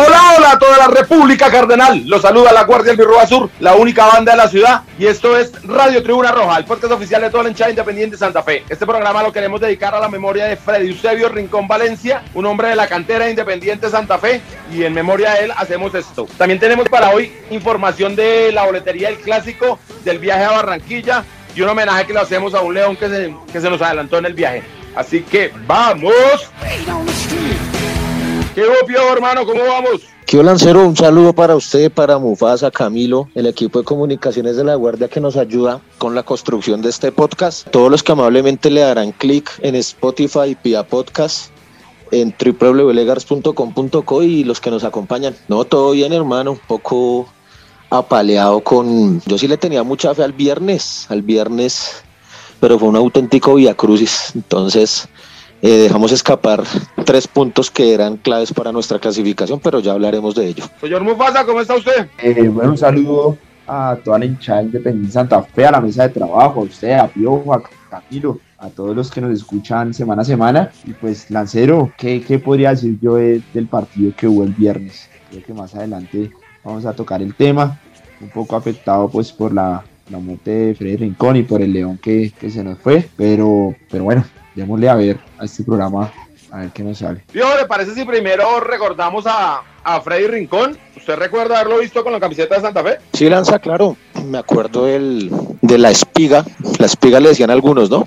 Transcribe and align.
Hola, 0.00 0.34
hola 0.36 0.52
a 0.52 0.58
toda 0.60 0.78
la 0.78 0.86
República 0.86 1.50
Cardenal. 1.50 2.06
Los 2.06 2.22
saluda 2.22 2.52
la 2.52 2.62
Guardia 2.62 2.92
del 2.92 2.98
Birroa 2.98 3.26
Sur, 3.26 3.50
la 3.58 3.74
única 3.74 4.06
banda 4.06 4.30
de 4.30 4.38
la 4.38 4.46
ciudad. 4.46 4.82
Y 4.96 5.06
esto 5.06 5.36
es 5.36 5.50
Radio 5.64 6.04
Tribuna 6.04 6.30
Roja, 6.30 6.56
el 6.56 6.66
podcast 6.66 6.92
oficial 6.92 7.20
de 7.20 7.30
toda 7.30 7.42
la 7.42 7.48
hinchada 7.48 7.70
independiente 7.70 8.14
de 8.14 8.18
Santa 8.18 8.44
Fe. 8.44 8.62
Este 8.68 8.86
programa 8.86 9.24
lo 9.24 9.32
queremos 9.32 9.60
dedicar 9.60 9.96
a 9.96 9.98
la 9.98 10.08
memoria 10.08 10.44
de 10.44 10.56
Freddy 10.56 10.90
Eusebio 10.90 11.28
Rincón 11.28 11.66
Valencia, 11.66 12.22
un 12.34 12.46
hombre 12.46 12.68
de 12.68 12.76
la 12.76 12.86
cantera 12.86 13.28
independiente 13.28 13.90
Santa 13.90 14.18
Fe. 14.18 14.40
Y 14.72 14.84
en 14.84 14.94
memoria 14.94 15.32
de 15.32 15.46
él 15.46 15.52
hacemos 15.56 15.92
esto. 15.96 16.28
También 16.38 16.60
tenemos 16.60 16.88
para 16.88 17.10
hoy 17.10 17.32
información 17.50 18.14
de 18.14 18.52
la 18.52 18.66
boletería 18.66 19.08
del 19.08 19.18
clásico, 19.18 19.80
del 20.04 20.20
viaje 20.20 20.44
a 20.44 20.52
Barranquilla 20.52 21.24
y 21.56 21.62
un 21.62 21.70
homenaje 21.70 22.06
que 22.06 22.12
le 22.12 22.20
hacemos 22.20 22.54
a 22.54 22.60
un 22.60 22.72
león 22.72 22.94
que 22.94 23.08
se, 23.08 23.34
que 23.52 23.60
se 23.60 23.68
nos 23.68 23.82
adelantó 23.82 24.18
en 24.18 24.26
el 24.26 24.34
viaje. 24.34 24.62
Así 24.94 25.22
que 25.22 25.52
vamos. 25.66 26.12
¿Qué 28.58 28.64
opio, 28.82 29.12
hermano? 29.12 29.46
¿Cómo 29.46 29.60
vamos? 29.62 30.00
Kio 30.26 30.42
Lancero, 30.42 30.84
un 30.84 30.96
saludo 30.96 31.32
para 31.32 31.54
usted, 31.54 31.92
para 31.92 32.18
Mufasa, 32.18 32.72
Camilo, 32.72 33.28
el 33.36 33.46
equipo 33.46 33.78
de 33.78 33.84
comunicaciones 33.84 34.56
de 34.56 34.64
la 34.64 34.74
Guardia 34.74 35.06
que 35.06 35.20
nos 35.20 35.36
ayuda 35.36 35.80
con 35.98 36.16
la 36.16 36.24
construcción 36.24 36.82
de 36.82 36.88
este 36.88 37.12
podcast. 37.12 37.68
Todos 37.70 37.88
los 37.88 38.02
que 38.02 38.10
amablemente 38.10 38.68
le 38.68 38.80
darán 38.80 39.12
clic 39.12 39.48
en 39.62 39.76
Spotify, 39.76 40.56
Pia 40.60 40.82
Podcast, 40.82 41.52
en 42.10 42.34
www.legars.com.co 42.36 44.22
y 44.24 44.42
los 44.42 44.60
que 44.60 44.72
nos 44.72 44.82
acompañan. 44.82 45.36
No, 45.46 45.64
todo 45.64 45.92
bien, 45.92 46.12
hermano, 46.12 46.50
un 46.50 46.60
poco 46.66 47.28
apaleado 47.90 48.58
con... 48.58 49.22
Yo 49.24 49.38
sí 49.38 49.46
le 49.46 49.56
tenía 49.56 49.84
mucha 49.84 50.16
fe 50.16 50.24
al 50.24 50.32
viernes, 50.32 51.06
al 51.10 51.22
viernes, 51.22 52.02
pero 52.58 52.76
fue 52.76 52.88
un 52.88 52.96
auténtico 52.96 53.54
via 53.54 53.74
crucis. 53.74 54.32
Entonces 54.34 55.08
eh, 55.62 55.68
dejamos 55.78 56.12
escapar 56.12 56.62
tres 57.04 57.26
puntos 57.26 57.70
que 57.70 57.92
eran 57.94 58.16
claves 58.16 58.52
para 58.52 58.72
nuestra 58.72 58.98
clasificación, 58.98 59.60
pero 59.60 59.80
ya 59.80 59.92
hablaremos 59.92 60.34
de 60.34 60.46
ello. 60.48 60.64
Señor 60.80 61.02
Mufasa, 61.04 61.44
¿cómo 61.44 61.60
está 61.60 61.74
usted? 61.76 62.08
Eh, 62.22 62.48
bueno, 62.48 62.70
un 62.70 62.78
saludo 62.78 63.36
a 63.66 63.98
toda 64.02 64.18
la 64.18 64.24
hinchada 64.24 64.62
independiente 64.62 65.12
Santa 65.12 65.42
Fe, 65.42 65.66
a 65.66 65.72
la 65.72 65.80
mesa 65.80 66.04
de 66.04 66.10
trabajo, 66.10 66.60
a 66.60 66.64
usted, 66.64 66.92
a 66.92 67.06
Piojo, 67.08 67.52
a 67.54 67.62
Camilo, 67.90 68.38
a 68.58 68.68
todos 68.70 68.94
los 68.96 69.10
que 69.10 69.20
nos 69.20 69.32
escuchan 69.32 69.92
semana 69.92 70.22
a 70.22 70.24
semana. 70.24 70.70
Y 70.86 70.92
pues, 70.92 71.30
Lancero, 71.30 71.92
¿qué, 71.98 72.22
qué 72.22 72.38
podría 72.38 72.70
decir 72.70 72.98
yo 73.00 73.16
de- 73.16 73.42
del 73.52 73.66
partido 73.66 74.12
que 74.16 74.26
hubo 74.26 74.44
el 74.44 74.52
viernes? 74.52 75.08
Creo 75.30 75.42
que 75.44 75.52
más 75.54 75.74
adelante 75.74 76.30
vamos 76.64 76.86
a 76.86 76.92
tocar 76.94 77.20
el 77.20 77.34
tema, 77.34 77.78
un 78.20 78.30
poco 78.30 78.56
afectado 78.56 79.08
pues 79.08 79.32
por 79.32 79.52
la, 79.52 79.84
la 80.10 80.18
muerte 80.18 80.50
de 80.50 80.74
Freddy 80.74 80.96
Rincón 80.96 81.36
y 81.36 81.42
por 81.42 81.60
el 81.60 81.72
León 81.72 81.98
que, 82.02 82.32
que 82.40 82.50
se 82.50 82.64
nos 82.64 82.78
fue, 82.78 83.08
pero, 83.16 83.74
pero 83.90 84.04
bueno, 84.04 84.24
démosle 84.54 84.88
a 84.88 84.94
ver 84.94 85.18
a 85.38 85.44
este 85.44 85.62
programa, 85.64 86.10
a 86.50 86.58
ver 86.58 86.70
qué 86.70 86.82
nos 86.82 86.98
sale. 86.98 87.22
Pío, 87.32 87.46
¿le 87.56 87.66
parece 87.66 87.94
si 87.94 88.04
primero 88.04 88.60
recordamos 88.60 89.24
a, 89.26 89.62
a 89.84 90.00
Freddy 90.00 90.26
Rincón? 90.28 90.76
¿Usted 90.96 91.16
recuerda 91.16 91.60
haberlo 91.60 91.78
visto 91.80 92.02
con 92.02 92.12
la 92.12 92.20
camiseta 92.20 92.56
de 92.56 92.60
Santa 92.62 92.82
Fe? 92.82 92.98
Sí, 93.12 93.28
Lanza, 93.28 93.58
claro, 93.58 93.96
me 94.24 94.38
acuerdo 94.38 94.84
del, 94.86 95.30
de 95.62 95.78
la 95.78 95.90
espiga, 95.90 96.44
la 96.78 96.86
espiga 96.86 97.20
le 97.20 97.30
decían 97.30 97.50
algunos, 97.50 97.90
¿no? 97.90 98.06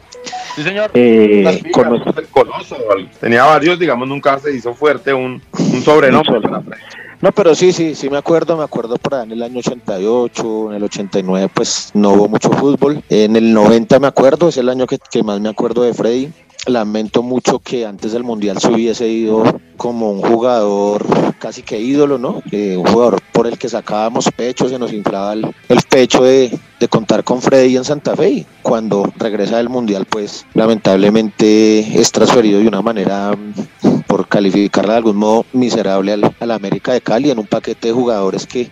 Sí, 0.56 0.64
señor. 0.64 0.92
Eh, 0.94 1.64
con 1.74 1.90
nuestro- 1.90 2.20
el 2.20 2.28
coloso, 2.28 2.76
tenía 3.20 3.46
varios, 3.46 3.80
digamos, 3.80 4.08
nunca 4.08 4.38
se 4.40 4.54
hizo 4.54 4.74
fuerte 4.74 5.14
un, 5.14 5.42
un 5.58 5.82
sobrenombre 5.82 6.34
solo. 6.34 6.42
para 6.50 6.62
Freddy. 6.62 6.82
No, 7.22 7.32
pero 7.32 7.54
sí, 7.54 7.72
sí, 7.72 7.94
sí 7.94 8.10
me 8.10 8.18
acuerdo, 8.18 8.58
me 8.58 8.64
acuerdo 8.64 8.98
por 8.98 9.14
ahí 9.14 9.24
en 9.26 9.32
el 9.34 9.44
año 9.44 9.60
88, 9.60 10.72
en 10.72 10.76
el 10.78 10.84
89 10.84 11.50
pues 11.54 11.92
no 11.94 12.14
hubo 12.14 12.28
mucho 12.28 12.50
fútbol. 12.52 13.04
En 13.10 13.36
el 13.36 13.54
90 13.54 14.00
me 14.00 14.08
acuerdo, 14.08 14.50
es 14.50 14.58
el 14.58 14.68
año 14.70 14.88
que, 14.88 14.98
que 14.98 15.22
más 15.22 15.40
me 15.40 15.50
acuerdo 15.50 15.84
de 15.84 15.94
Freddy. 15.94 16.32
Lamento 16.68 17.24
mucho 17.24 17.60
que 17.60 17.86
antes 17.86 18.12
del 18.12 18.24
Mundial 18.24 18.60
se 18.60 18.72
hubiese 18.72 19.08
ido 19.08 19.44
como 19.78 20.12
un 20.12 20.22
jugador 20.22 21.04
casi 21.40 21.64
que 21.64 21.80
ídolo, 21.80 22.20
¿no? 22.20 22.44
Un 22.52 22.86
jugador 22.86 23.20
por 23.32 23.48
el 23.48 23.58
que 23.58 23.68
sacábamos 23.68 24.30
pecho, 24.36 24.70
se 24.70 24.78
nos 24.78 24.94
inflaba 24.94 25.34
el, 25.34 25.52
pecho 25.90 26.24
de, 26.24 26.56
de 26.80 26.88
contar 26.88 27.24
con 27.24 27.42
Freddy 27.42 27.78
en 27.78 27.84
Santa 27.84 28.16
Fe 28.16 28.30
y 28.30 28.46
cuando 28.62 29.12
regresa 29.18 29.58
del 29.58 29.70
Mundial 29.70 30.06
pues 30.06 30.46
lamentablemente 30.54 32.00
es 32.00 32.12
transferido 32.12 32.60
de 32.60 32.68
una 32.68 32.84
manera 32.84 33.32
mm, 33.36 34.02
por 34.02 34.28
calificarla 34.28 34.94
de 34.94 34.98
algún 34.98 35.18
modo 35.18 35.46
miserable 35.54 36.14
al, 36.14 36.36
al 36.40 36.52
América 36.52 36.94
de 36.94 37.02
Cali 37.02 37.32
en 37.32 37.40
un 37.40 37.48
paquete 37.48 37.88
de 37.88 37.94
jugadores 37.94 38.46
que 38.46 38.70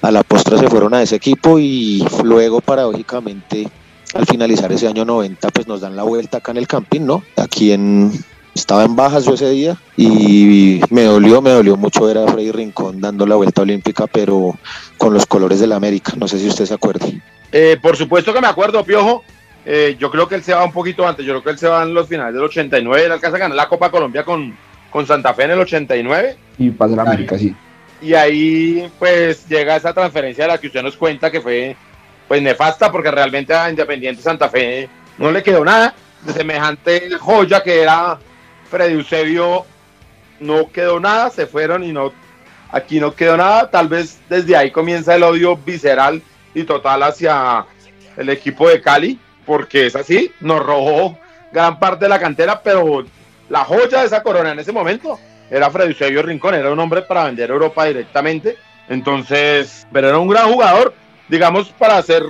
a 0.00 0.10
la 0.10 0.22
postre 0.22 0.58
se 0.58 0.68
fueron 0.68 0.94
a 0.94 1.02
ese 1.02 1.16
equipo 1.16 1.58
y 1.58 2.02
luego 2.24 2.62
paradójicamente 2.62 3.68
al 4.16 4.26
finalizar 4.26 4.72
ese 4.72 4.88
año 4.88 5.04
90 5.04 5.48
pues 5.50 5.66
nos 5.66 5.80
dan 5.80 5.96
la 5.96 6.02
vuelta 6.02 6.38
acá 6.38 6.52
en 6.52 6.58
el 6.58 6.66
Campín, 6.66 7.06
¿no? 7.06 7.22
Aquí 7.36 7.72
en 7.72 8.12
estaba 8.54 8.84
en 8.84 8.96
bajas 8.96 9.24
yo 9.26 9.34
ese 9.34 9.50
día 9.50 9.76
y 9.96 10.80
me 10.90 11.04
dolió, 11.04 11.42
me 11.42 11.50
dolió 11.50 11.76
mucho 11.76 12.06
ver 12.06 12.18
a 12.18 12.26
Freddy 12.26 12.52
Rincón 12.52 13.00
dando 13.00 13.26
la 13.26 13.36
vuelta 13.36 13.62
olímpica, 13.62 14.06
pero 14.06 14.56
con 14.96 15.12
los 15.12 15.26
colores 15.26 15.60
del 15.60 15.72
América. 15.72 16.12
No 16.16 16.26
sé 16.26 16.38
si 16.38 16.48
usted 16.48 16.64
se 16.64 16.74
acuerde. 16.74 17.20
Eh, 17.52 17.76
por 17.80 17.96
supuesto 17.96 18.32
que 18.32 18.40
me 18.40 18.46
acuerdo, 18.46 18.82
Piojo. 18.84 19.22
Eh, 19.64 19.96
yo 19.98 20.10
creo 20.10 20.28
que 20.28 20.36
él 20.36 20.42
se 20.42 20.54
va 20.54 20.64
un 20.64 20.72
poquito 20.72 21.06
antes. 21.06 21.26
Yo 21.26 21.34
creo 21.34 21.42
que 21.42 21.50
él 21.50 21.58
se 21.58 21.68
va 21.68 21.82
en 21.82 21.92
los 21.92 22.08
finales 22.08 22.34
del 22.34 22.44
89. 22.44 23.04
Él 23.04 23.12
alcanza 23.12 23.36
a 23.36 23.40
ganar 23.40 23.56
la 23.56 23.68
Copa 23.68 23.90
Colombia 23.90 24.24
con, 24.24 24.56
con 24.90 25.06
Santa 25.06 25.34
Fe 25.34 25.44
en 25.44 25.50
el 25.50 25.60
89. 25.60 26.36
Y 26.58 26.70
pasa 26.70 26.96
la 26.96 27.02
América, 27.02 27.38
sí. 27.38 27.54
Y 28.00 28.14
ahí, 28.14 28.90
pues, 28.98 29.46
llega 29.48 29.76
esa 29.76 29.92
transferencia 29.92 30.44
de 30.44 30.52
la 30.52 30.58
que 30.58 30.68
usted 30.68 30.82
nos 30.82 30.96
cuenta 30.96 31.30
que 31.30 31.40
fue, 31.40 31.76
pues, 32.28 32.42
nefasta, 32.42 32.90
porque 32.90 33.10
realmente 33.10 33.54
a 33.54 33.70
Independiente 33.70 34.22
Santa 34.22 34.48
Fe 34.48 34.88
no 35.18 35.30
le 35.30 35.42
quedó 35.42 35.64
nada. 35.64 35.94
De 36.22 36.32
semejante 36.32 37.10
joya 37.18 37.62
que 37.62 37.82
era 37.82 38.18
Freddy 38.68 38.94
Eusebio, 38.94 39.64
no 40.40 40.70
quedó 40.70 40.98
nada. 40.98 41.30
Se 41.30 41.46
fueron 41.46 41.84
y 41.84 41.92
no, 41.92 42.12
aquí 42.70 43.00
no 43.00 43.14
quedó 43.14 43.36
nada. 43.36 43.70
Tal 43.70 43.88
vez 43.88 44.18
desde 44.28 44.56
ahí 44.56 44.70
comienza 44.70 45.14
el 45.14 45.22
odio 45.22 45.56
visceral 45.56 46.22
y 46.54 46.64
total 46.64 47.02
hacia 47.02 47.66
el 48.16 48.30
equipo 48.30 48.68
de 48.68 48.80
Cali, 48.80 49.18
porque 49.44 49.86
es 49.86 49.94
así, 49.96 50.32
nos 50.40 50.64
robó 50.64 51.18
gran 51.52 51.78
parte 51.78 52.06
de 52.06 52.08
la 52.08 52.18
cantera, 52.18 52.62
pero 52.62 53.04
la 53.48 53.64
joya 53.64 54.00
de 54.00 54.06
esa 54.06 54.22
corona 54.22 54.52
en 54.52 54.58
ese 54.58 54.72
momento 54.72 55.18
era 55.50 55.70
Freddy 55.70 55.90
Eusebio 55.90 56.22
Rincón, 56.22 56.54
era 56.54 56.72
un 56.72 56.78
hombre 56.80 57.02
para 57.02 57.24
vender 57.24 57.50
Europa 57.50 57.84
directamente, 57.84 58.56
entonces, 58.88 59.86
pero 59.92 60.08
era 60.08 60.18
un 60.18 60.28
gran 60.28 60.50
jugador, 60.50 60.94
digamos, 61.28 61.68
para 61.70 62.00
ser 62.02 62.24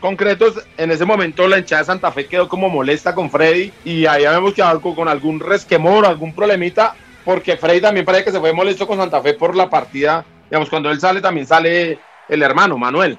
concretos, 0.00 0.62
en 0.76 0.90
ese 0.90 1.04
momento 1.04 1.48
la 1.48 1.58
hinchada 1.58 1.82
de 1.82 1.86
Santa 1.86 2.12
Fe 2.12 2.26
quedó 2.26 2.48
como 2.48 2.68
molesta 2.68 3.14
con 3.14 3.30
Freddy 3.30 3.72
y 3.84 4.06
ahí 4.06 4.24
habíamos 4.24 4.54
quedado 4.54 4.80
con 4.80 5.08
algún 5.08 5.40
resquemor, 5.40 6.06
algún 6.06 6.34
problemita, 6.34 6.94
porque 7.24 7.56
Freddy 7.56 7.80
también 7.80 8.06
parece 8.06 8.24
que 8.24 8.32
se 8.32 8.40
fue 8.40 8.52
molesto 8.52 8.86
con 8.86 8.98
Santa 8.98 9.20
Fe 9.20 9.34
por 9.34 9.56
la 9.56 9.68
partida, 9.68 10.24
digamos, 10.50 10.70
cuando 10.70 10.90
él 10.90 11.00
sale 11.00 11.20
también 11.20 11.46
sale 11.46 11.98
el 12.28 12.42
hermano 12.42 12.78
Manuel, 12.78 13.18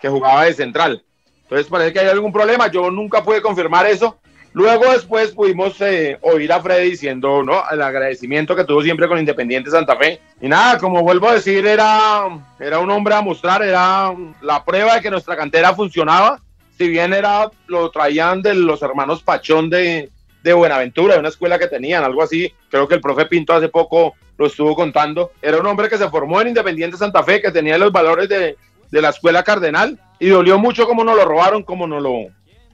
que 0.00 0.08
jugaba 0.08 0.44
de 0.44 0.54
central. 0.54 1.02
Entonces 1.42 1.66
parece 1.68 1.92
que 1.92 2.00
hay 2.00 2.08
algún 2.08 2.32
problema, 2.32 2.70
yo 2.70 2.90
nunca 2.90 3.22
pude 3.22 3.40
confirmar 3.40 3.86
eso. 3.86 4.18
Luego 4.52 4.90
después 4.90 5.30
pudimos 5.32 5.80
eh, 5.80 6.18
oír 6.22 6.52
a 6.52 6.60
Freddy 6.60 6.90
diciendo, 6.90 7.42
¿no? 7.42 7.62
El 7.70 7.82
agradecimiento 7.82 8.56
que 8.56 8.64
tuvo 8.64 8.82
siempre 8.82 9.06
con 9.06 9.18
Independiente 9.18 9.70
Santa 9.70 9.96
Fe. 9.96 10.20
Y 10.40 10.48
nada, 10.48 10.78
como 10.78 11.02
vuelvo 11.02 11.28
a 11.28 11.34
decir, 11.34 11.66
era, 11.66 12.22
era 12.58 12.78
un 12.78 12.90
hombre 12.90 13.14
a 13.14 13.20
mostrar, 13.20 13.62
era 13.62 14.12
la 14.40 14.64
prueba 14.64 14.94
de 14.94 15.02
que 15.02 15.10
nuestra 15.10 15.36
cantera 15.36 15.74
funcionaba. 15.74 16.40
Si 16.76 16.88
bien 16.88 17.12
era, 17.12 17.50
lo 17.66 17.90
traían 17.90 18.40
de 18.40 18.54
los 18.54 18.82
hermanos 18.82 19.22
Pachón 19.22 19.68
de, 19.68 20.10
de 20.42 20.52
Buenaventura, 20.52 21.14
de 21.14 21.20
una 21.20 21.28
escuela 21.28 21.58
que 21.58 21.66
tenían, 21.66 22.04
algo 22.04 22.22
así. 22.22 22.52
Creo 22.70 22.88
que 22.88 22.94
el 22.94 23.00
profe 23.00 23.26
Pinto 23.26 23.52
hace 23.52 23.68
poco 23.68 24.14
lo 24.38 24.46
estuvo 24.46 24.74
contando. 24.74 25.32
Era 25.42 25.58
un 25.58 25.66
hombre 25.66 25.88
que 25.88 25.98
se 25.98 26.08
formó 26.08 26.40
en 26.40 26.48
Independiente 26.48 26.96
Santa 26.96 27.22
Fe, 27.22 27.42
que 27.42 27.50
tenía 27.50 27.78
los 27.78 27.92
valores 27.92 28.28
de, 28.28 28.56
de 28.90 29.02
la 29.02 29.10
escuela 29.10 29.42
cardenal. 29.42 29.98
Y 30.20 30.28
dolió 30.28 30.58
mucho 30.58 30.86
como 30.86 31.04
nos 31.04 31.16
lo 31.16 31.24
robaron, 31.24 31.62
como 31.62 31.86
nos 31.86 32.02
lo, 32.02 32.26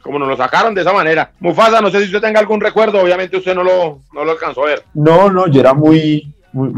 como 0.04 0.18
nos 0.18 0.28
lo 0.28 0.36
sacaron 0.36 0.74
de 0.74 0.82
esa 0.82 0.92
manera. 0.92 1.32
Mufasa, 1.40 1.80
no 1.80 1.90
sé 1.90 2.00
si 2.00 2.04
usted 2.04 2.20
tenga 2.20 2.38
algún 2.38 2.60
recuerdo, 2.60 3.00
obviamente 3.00 3.38
usted 3.38 3.54
no 3.54 3.64
lo, 3.64 4.00
no 4.12 4.24
lo 4.24 4.32
alcanzó 4.32 4.62
a 4.62 4.66
ver. 4.66 4.84
No, 4.92 5.30
no, 5.30 5.48
yo 5.48 5.60
era 5.60 5.72
muy, 5.72 6.32
muy, 6.52 6.72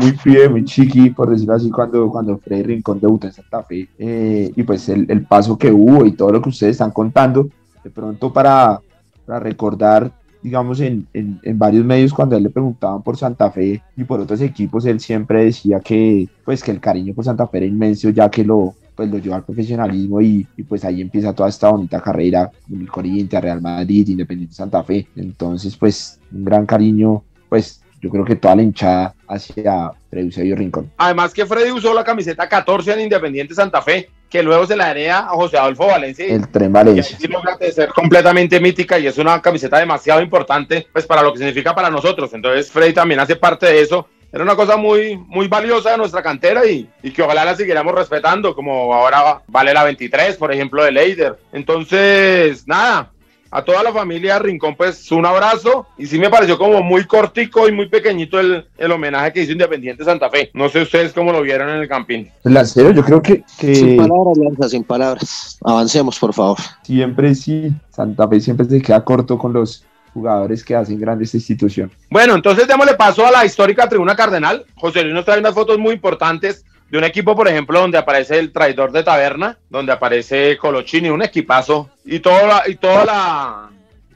muy 0.48 0.64
chiqui, 0.64 1.10
por 1.10 1.28
decirlo 1.28 1.54
así, 1.54 1.68
cuando, 1.70 2.08
cuando 2.08 2.38
Freddy 2.38 2.62
Rincón 2.62 3.00
debutó 3.00 3.26
en 3.26 3.32
Santa 3.32 3.64
Fe. 3.64 3.88
Eh, 3.98 4.52
y 4.54 4.62
pues 4.62 4.88
el, 4.88 5.10
el 5.10 5.26
paso 5.26 5.58
que 5.58 5.72
hubo 5.72 6.06
y 6.06 6.12
todo 6.12 6.30
lo 6.30 6.40
que 6.40 6.50
ustedes 6.50 6.72
están 6.72 6.92
contando, 6.92 7.48
de 7.82 7.90
pronto 7.90 8.32
para, 8.32 8.80
para 9.26 9.40
recordar, 9.40 10.10
digamos, 10.40 10.78
en, 10.80 11.08
en, 11.12 11.40
en 11.42 11.58
varios 11.58 11.84
medios 11.84 12.14
cuando 12.14 12.36
a 12.36 12.38
él 12.38 12.44
le 12.44 12.50
preguntaban 12.50 13.02
por 13.02 13.16
Santa 13.16 13.50
Fe 13.50 13.82
y 13.96 14.04
por 14.04 14.20
otros 14.20 14.40
equipos, 14.40 14.86
él 14.86 15.00
siempre 15.00 15.44
decía 15.44 15.80
que, 15.80 16.28
pues, 16.44 16.62
que 16.62 16.70
el 16.70 16.80
cariño 16.80 17.12
por 17.12 17.24
Santa 17.24 17.48
Fe 17.48 17.58
era 17.58 17.66
inmenso, 17.66 18.10
ya 18.10 18.30
que 18.30 18.44
lo, 18.44 18.74
pues 18.96 19.10
lo 19.10 19.18
llevó 19.18 19.36
al 19.36 19.44
profesionalismo 19.44 20.20
y, 20.22 20.46
y, 20.56 20.62
pues 20.62 20.84
ahí 20.84 21.02
empieza 21.02 21.34
toda 21.34 21.50
esta 21.50 21.68
bonita 21.68 22.00
carrera 22.00 22.50
con 22.68 22.80
el 22.80 22.90
Corinthians, 22.90 23.44
Real 23.44 23.60
Madrid, 23.60 24.08
Independiente 24.08 24.54
Santa 24.54 24.82
Fe. 24.82 25.06
Entonces, 25.14 25.76
pues 25.76 26.18
un 26.32 26.44
gran 26.44 26.64
cariño, 26.64 27.22
pues 27.48 27.82
yo 28.00 28.10
creo 28.10 28.24
que 28.24 28.36
toda 28.36 28.56
la 28.56 28.62
hinchada 28.62 29.14
hacia 29.28 29.90
Freddy 30.10 30.26
Eusebio 30.26 30.56
Rincón. 30.56 30.90
Además 30.96 31.32
que 31.32 31.46
Freddy 31.46 31.72
usó 31.72 31.92
la 31.94 32.04
camiseta 32.04 32.48
14 32.48 32.92
en 32.92 33.00
Independiente 33.00 33.54
Santa 33.54 33.82
Fe, 33.82 34.08
que 34.28 34.42
luego 34.42 34.66
se 34.66 34.76
la 34.76 34.90
hereda 34.90 35.20
a 35.20 35.28
José 35.30 35.58
Adolfo 35.58 35.86
Valencia. 35.86 36.26
El 36.26 36.48
tren 36.48 36.72
Valencia. 36.72 37.16
Y 37.20 37.26
logra 37.26 37.56
ser 37.72 37.88
completamente 37.90 38.60
mítica 38.60 38.98
y 38.98 39.06
es 39.06 39.18
una 39.18 39.40
camiseta 39.40 39.78
demasiado 39.78 40.20
importante 40.20 40.86
pues 40.92 41.06
para 41.06 41.22
lo 41.22 41.32
que 41.32 41.38
significa 41.38 41.74
para 41.74 41.90
nosotros. 41.90 42.32
Entonces 42.34 42.70
Freddy 42.70 42.92
también 42.92 43.20
hace 43.20 43.36
parte 43.36 43.66
de 43.66 43.80
eso. 43.80 44.08
Era 44.32 44.42
una 44.42 44.56
cosa 44.56 44.76
muy, 44.76 45.16
muy 45.16 45.48
valiosa 45.48 45.92
de 45.92 45.98
nuestra 45.98 46.22
cantera 46.22 46.66
y, 46.66 46.88
y 47.02 47.10
que 47.10 47.22
ojalá 47.22 47.44
la 47.44 47.56
siguiéramos 47.56 47.94
respetando, 47.94 48.54
como 48.54 48.92
ahora 48.92 49.42
vale 49.46 49.72
la 49.72 49.84
23, 49.84 50.36
por 50.36 50.52
ejemplo, 50.52 50.84
de 50.84 50.92
Leider. 50.92 51.38
Entonces, 51.52 52.66
nada, 52.66 53.12
a 53.50 53.62
toda 53.62 53.82
la 53.82 53.92
familia 53.92 54.38
Rincón, 54.38 54.76
pues 54.76 55.10
un 55.12 55.24
abrazo. 55.24 55.86
Y 55.96 56.06
sí 56.06 56.18
me 56.18 56.28
pareció 56.28 56.58
como 56.58 56.82
muy 56.82 57.04
cortico 57.04 57.68
y 57.68 57.72
muy 57.72 57.88
pequeñito 57.88 58.38
el, 58.38 58.66
el 58.76 58.92
homenaje 58.92 59.32
que 59.32 59.42
hizo 59.42 59.52
Independiente 59.52 60.04
Santa 60.04 60.28
Fe. 60.28 60.50
No 60.52 60.68
sé 60.68 60.82
ustedes 60.82 61.12
cómo 61.12 61.32
lo 61.32 61.42
vieron 61.42 61.70
en 61.70 61.76
el 61.76 61.88
campín. 61.88 62.30
Lancero, 62.44 62.90
yo 62.90 63.02
creo 63.02 63.22
que, 63.22 63.44
que... 63.58 63.74
Sin 63.74 63.96
palabras, 63.96 64.38
Lanza, 64.38 64.68
sin 64.68 64.84
palabras. 64.84 65.58
Avancemos, 65.62 66.18
por 66.18 66.34
favor. 66.34 66.58
Siempre 66.82 67.34
sí, 67.34 67.72
Santa 67.90 68.28
Fe 68.28 68.40
siempre 68.40 68.66
se 68.66 68.82
queda 68.82 69.02
corto 69.04 69.38
con 69.38 69.52
los 69.52 69.84
jugadores 70.16 70.64
que 70.64 70.74
hacen 70.74 70.98
grande 70.98 71.24
esta 71.24 71.36
institución. 71.36 71.90
Bueno, 72.08 72.34
entonces 72.34 72.66
démosle 72.66 72.94
paso 72.94 73.26
a 73.26 73.30
la 73.30 73.44
histórica 73.44 73.86
tribuna 73.86 74.16
cardenal. 74.16 74.64
José 74.74 75.02
Luis 75.02 75.14
nos 75.14 75.26
trae 75.26 75.38
unas 75.38 75.52
fotos 75.52 75.78
muy 75.78 75.92
importantes 75.92 76.64
de 76.88 76.96
un 76.96 77.04
equipo, 77.04 77.36
por 77.36 77.46
ejemplo, 77.48 77.78
donde 77.78 77.98
aparece 77.98 78.38
el 78.38 78.50
traidor 78.50 78.92
de 78.92 79.02
taberna, 79.02 79.58
donde 79.68 79.92
aparece 79.92 80.56
Colochini, 80.56 81.10
un 81.10 81.22
equipazo, 81.22 81.90
y 82.02 82.20
toda 82.20 82.46
la, 82.46 82.62
y 82.66 82.76
toda 82.76 83.04
la, 83.04 83.70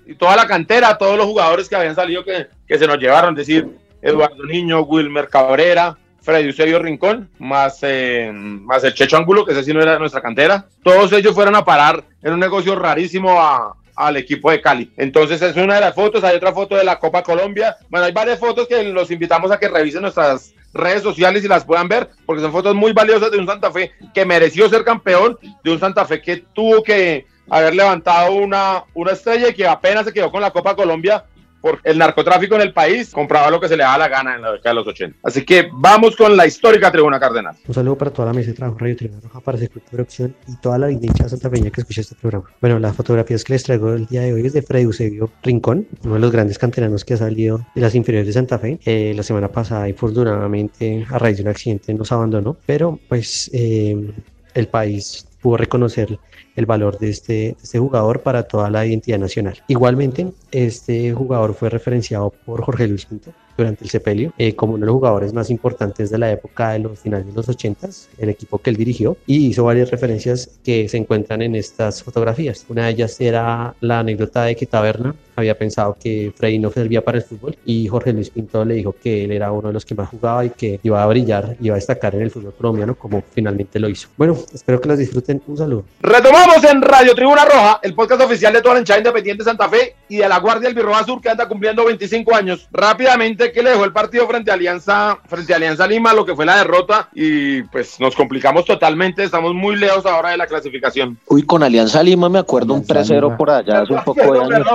y 0.06 0.14
toda 0.14 0.36
la 0.36 0.46
cantera, 0.46 0.96
todos 0.96 1.18
los 1.18 1.26
jugadores 1.26 1.68
que 1.68 1.76
habían 1.76 1.94
salido 1.94 2.24
que, 2.24 2.46
que 2.66 2.78
se 2.78 2.86
nos 2.86 2.96
llevaron, 2.96 3.34
es 3.34 3.46
decir, 3.46 3.68
Eduardo 4.00 4.46
Niño, 4.46 4.80
Wilmer 4.80 5.28
Cabrera, 5.28 5.98
Freddy 6.22 6.46
Eusebio 6.46 6.78
Rincón, 6.78 7.28
más, 7.38 7.80
eh, 7.82 8.30
más 8.32 8.84
el 8.84 8.94
Checho 8.94 9.18
Angulo, 9.18 9.44
que 9.44 9.52
ese 9.52 9.64
sí 9.64 9.74
no 9.74 9.82
era 9.82 9.98
nuestra 9.98 10.22
cantera. 10.22 10.66
Todos 10.82 11.12
ellos 11.12 11.34
fueron 11.34 11.56
a 11.56 11.64
parar 11.64 12.04
en 12.22 12.32
un 12.32 12.40
negocio 12.40 12.74
rarísimo 12.74 13.38
a, 13.38 13.74
al 14.00 14.16
equipo 14.16 14.50
de 14.50 14.60
Cali. 14.60 14.90
Entonces 14.96 15.42
es 15.42 15.56
una 15.56 15.74
de 15.74 15.80
las 15.82 15.94
fotos, 15.94 16.24
hay 16.24 16.36
otra 16.36 16.52
foto 16.52 16.76
de 16.76 16.84
la 16.84 16.98
Copa 16.98 17.22
Colombia. 17.22 17.76
Bueno, 17.88 18.06
hay 18.06 18.12
varias 18.12 18.38
fotos 18.38 18.66
que 18.66 18.82
los 18.82 19.10
invitamos 19.10 19.50
a 19.50 19.58
que 19.58 19.68
revisen 19.68 20.02
nuestras 20.02 20.54
redes 20.72 21.02
sociales 21.02 21.44
y 21.44 21.48
las 21.48 21.64
puedan 21.64 21.88
ver, 21.88 22.08
porque 22.24 22.42
son 22.42 22.52
fotos 22.52 22.74
muy 22.74 22.92
valiosas 22.92 23.30
de 23.30 23.38
un 23.38 23.46
Santa 23.46 23.70
Fe 23.70 23.92
que 24.14 24.24
mereció 24.24 24.68
ser 24.68 24.84
campeón, 24.84 25.38
de 25.62 25.70
un 25.70 25.78
Santa 25.78 26.04
Fe 26.04 26.22
que 26.22 26.44
tuvo 26.52 26.82
que 26.82 27.26
haber 27.48 27.74
levantado 27.74 28.32
una, 28.32 28.84
una 28.94 29.12
estrella 29.12 29.48
y 29.48 29.54
que 29.54 29.66
apenas 29.66 30.06
se 30.06 30.12
quedó 30.12 30.30
con 30.30 30.40
la 30.40 30.52
Copa 30.52 30.76
Colombia 30.76 31.24
por 31.60 31.80
el 31.84 31.98
narcotráfico 31.98 32.54
en 32.54 32.62
el 32.62 32.72
país, 32.72 33.10
compraba 33.10 33.50
lo 33.50 33.60
que 33.60 33.68
se 33.68 33.76
le 33.76 33.82
daba 33.82 33.98
la 33.98 34.08
gana 34.08 34.34
en 34.34 34.42
la 34.42 34.52
década 34.52 34.70
de 34.70 34.74
los 34.74 34.86
80. 34.86 35.18
Así 35.22 35.44
que 35.44 35.68
vamos 35.72 36.16
con 36.16 36.36
la 36.36 36.46
histórica 36.46 36.90
Tribuna 36.90 37.20
Cardenal. 37.20 37.56
Un 37.66 37.74
saludo 37.74 37.96
para 37.96 38.10
toda 38.10 38.26
la 38.28 38.34
mesa 38.34 38.48
de 38.50 38.54
trabajo 38.54 38.78
Radio 38.78 38.96
Tribuna 38.96 39.20
Roja, 39.22 39.40
para 39.40 39.58
Sector 39.58 39.82
Producción 39.90 40.34
y 40.48 40.56
toda 40.56 40.78
la 40.78 40.90
hinchada 40.90 41.28
santafeña 41.28 41.70
que 41.70 41.80
escucha 41.80 42.00
este 42.00 42.14
programa. 42.14 42.46
Bueno, 42.60 42.78
las 42.78 42.96
fotografías 42.96 43.44
que 43.44 43.52
les 43.52 43.62
traigo 43.62 43.92
el 43.92 44.06
día 44.06 44.22
de 44.22 44.32
hoy 44.32 44.46
es 44.46 44.52
de 44.52 44.62
Freddy 44.62 44.84
Eusebio 44.84 45.30
Rincón, 45.42 45.86
uno 46.04 46.14
de 46.14 46.20
los 46.20 46.30
grandes 46.30 46.58
canteranos 46.58 47.04
que 47.04 47.14
ha 47.14 47.18
salido 47.18 47.64
de 47.74 47.80
las 47.80 47.94
inferiores 47.94 48.26
de 48.26 48.32
Santa 48.32 48.58
Fe. 48.58 48.78
Eh, 48.84 49.12
la 49.14 49.22
semana 49.22 49.48
pasada, 49.48 49.88
infortunadamente, 49.88 51.06
a 51.10 51.18
raíz 51.18 51.36
de 51.36 51.42
un 51.42 51.48
accidente, 51.48 51.94
nos 51.94 52.10
abandonó, 52.12 52.56
pero 52.66 52.98
pues 53.08 53.50
eh, 53.52 54.12
el 54.54 54.68
país 54.68 55.26
pudo 55.40 55.56
reconocer 55.56 56.18
el 56.56 56.66
valor 56.66 56.98
de 56.98 57.10
este, 57.10 57.56
este, 57.62 57.78
jugador 57.78 58.20
para 58.20 58.42
toda 58.42 58.70
la 58.70 58.86
identidad 58.86 59.18
nacional. 59.18 59.62
Igualmente, 59.68 60.32
este 60.50 61.12
jugador 61.12 61.54
fue 61.54 61.70
referenciado 61.70 62.30
por 62.44 62.62
Jorge 62.62 62.86
Luis 62.88 63.06
Pinto 63.06 63.32
durante 63.56 63.84
el 63.84 63.90
sepelio 63.90 64.32
eh, 64.38 64.54
como 64.54 64.74
uno 64.74 64.80
de 64.80 64.86
los 64.86 64.94
jugadores 64.94 65.32
más 65.32 65.50
importantes 65.50 66.10
de 66.10 66.18
la 66.18 66.30
época 66.30 66.70
de 66.70 66.78
los 66.78 66.98
finales 66.98 67.26
de 67.26 67.32
los 67.32 67.48
80 67.48 67.88
el 68.18 68.28
equipo 68.28 68.58
que 68.58 68.70
él 68.70 68.76
dirigió 68.76 69.16
y 69.26 69.48
hizo 69.48 69.64
varias 69.64 69.90
referencias 69.90 70.58
que 70.64 70.88
se 70.88 70.96
encuentran 70.96 71.42
en 71.42 71.54
estas 71.54 72.02
fotografías. 72.02 72.64
Una 72.68 72.86
de 72.86 72.92
ellas 72.92 73.20
era 73.20 73.74
la 73.80 74.00
anécdota 74.00 74.44
de 74.44 74.56
que 74.56 74.66
Taberna 74.66 75.14
había 75.40 75.58
pensado 75.58 75.96
que 76.00 76.32
Freddy 76.36 76.58
no 76.58 76.70
servía 76.70 77.04
para 77.04 77.18
el 77.18 77.24
fútbol 77.24 77.56
y 77.64 77.86
Jorge 77.88 78.12
Luis 78.12 78.30
Pinto 78.30 78.64
le 78.64 78.74
dijo 78.74 78.94
que 79.02 79.24
él 79.24 79.32
era 79.32 79.52
uno 79.52 79.68
de 79.68 79.74
los 79.74 79.84
que 79.84 79.94
más 79.94 80.08
jugaba 80.08 80.44
y 80.44 80.50
que 80.50 80.80
iba 80.82 81.02
a 81.02 81.06
brillar, 81.06 81.56
iba 81.60 81.74
a 81.74 81.76
destacar 81.76 82.14
en 82.14 82.22
el 82.22 82.30
fútbol 82.30 82.54
colombiano 82.54 82.94
como 82.94 83.22
finalmente 83.32 83.78
lo 83.78 83.88
hizo. 83.88 84.08
Bueno, 84.16 84.36
espero 84.52 84.80
que 84.80 84.88
los 84.88 84.98
disfruten. 84.98 85.42
Un 85.46 85.56
saludo. 85.56 85.84
Retomamos 86.00 86.62
en 86.64 86.82
Radio 86.82 87.14
Tribuna 87.14 87.44
Roja, 87.44 87.80
el 87.82 87.94
podcast 87.94 88.22
oficial 88.22 88.52
de 88.52 88.62
toda 88.62 88.74
la 88.74 88.80
hinchada 88.80 88.98
independiente 88.98 89.44
Santa 89.44 89.68
Fe 89.68 89.96
y 90.08 90.16
de 90.18 90.28
la 90.28 90.38
Guardia 90.38 90.68
Albirroja 90.68 91.04
Sur 91.04 91.20
que 91.20 91.28
anda 91.28 91.48
cumpliendo 91.48 91.84
25 91.84 92.34
años. 92.34 92.68
Rápidamente, 92.72 93.52
¿qué 93.52 93.62
le 93.62 93.70
dejó 93.70 93.84
el 93.84 93.92
partido 93.92 94.26
frente 94.26 94.50
a 94.50 94.54
Alianza, 94.54 95.18
frente 95.26 95.52
a 95.52 95.56
Alianza 95.56 95.86
Lima? 95.86 96.12
Lo 96.12 96.24
que 96.24 96.34
fue 96.34 96.46
la 96.46 96.56
derrota 96.56 97.08
y 97.14 97.62
pues 97.64 97.98
nos 98.00 98.14
complicamos 98.14 98.64
totalmente. 98.64 99.24
Estamos 99.24 99.54
muy 99.54 99.76
lejos 99.76 100.06
ahora 100.06 100.30
de 100.30 100.36
la 100.36 100.46
clasificación. 100.46 101.18
Uy, 101.26 101.42
con 101.44 101.62
Alianza 101.62 102.02
Lima 102.02 102.28
me 102.28 102.38
acuerdo 102.38 102.74
un 102.74 102.84
3-0 102.84 103.36
por 103.36 103.50
allá 103.50 103.82
hace 103.82 103.92
un 103.92 104.04
poco 104.04 104.32
de 104.32 104.40
años. 104.54 104.66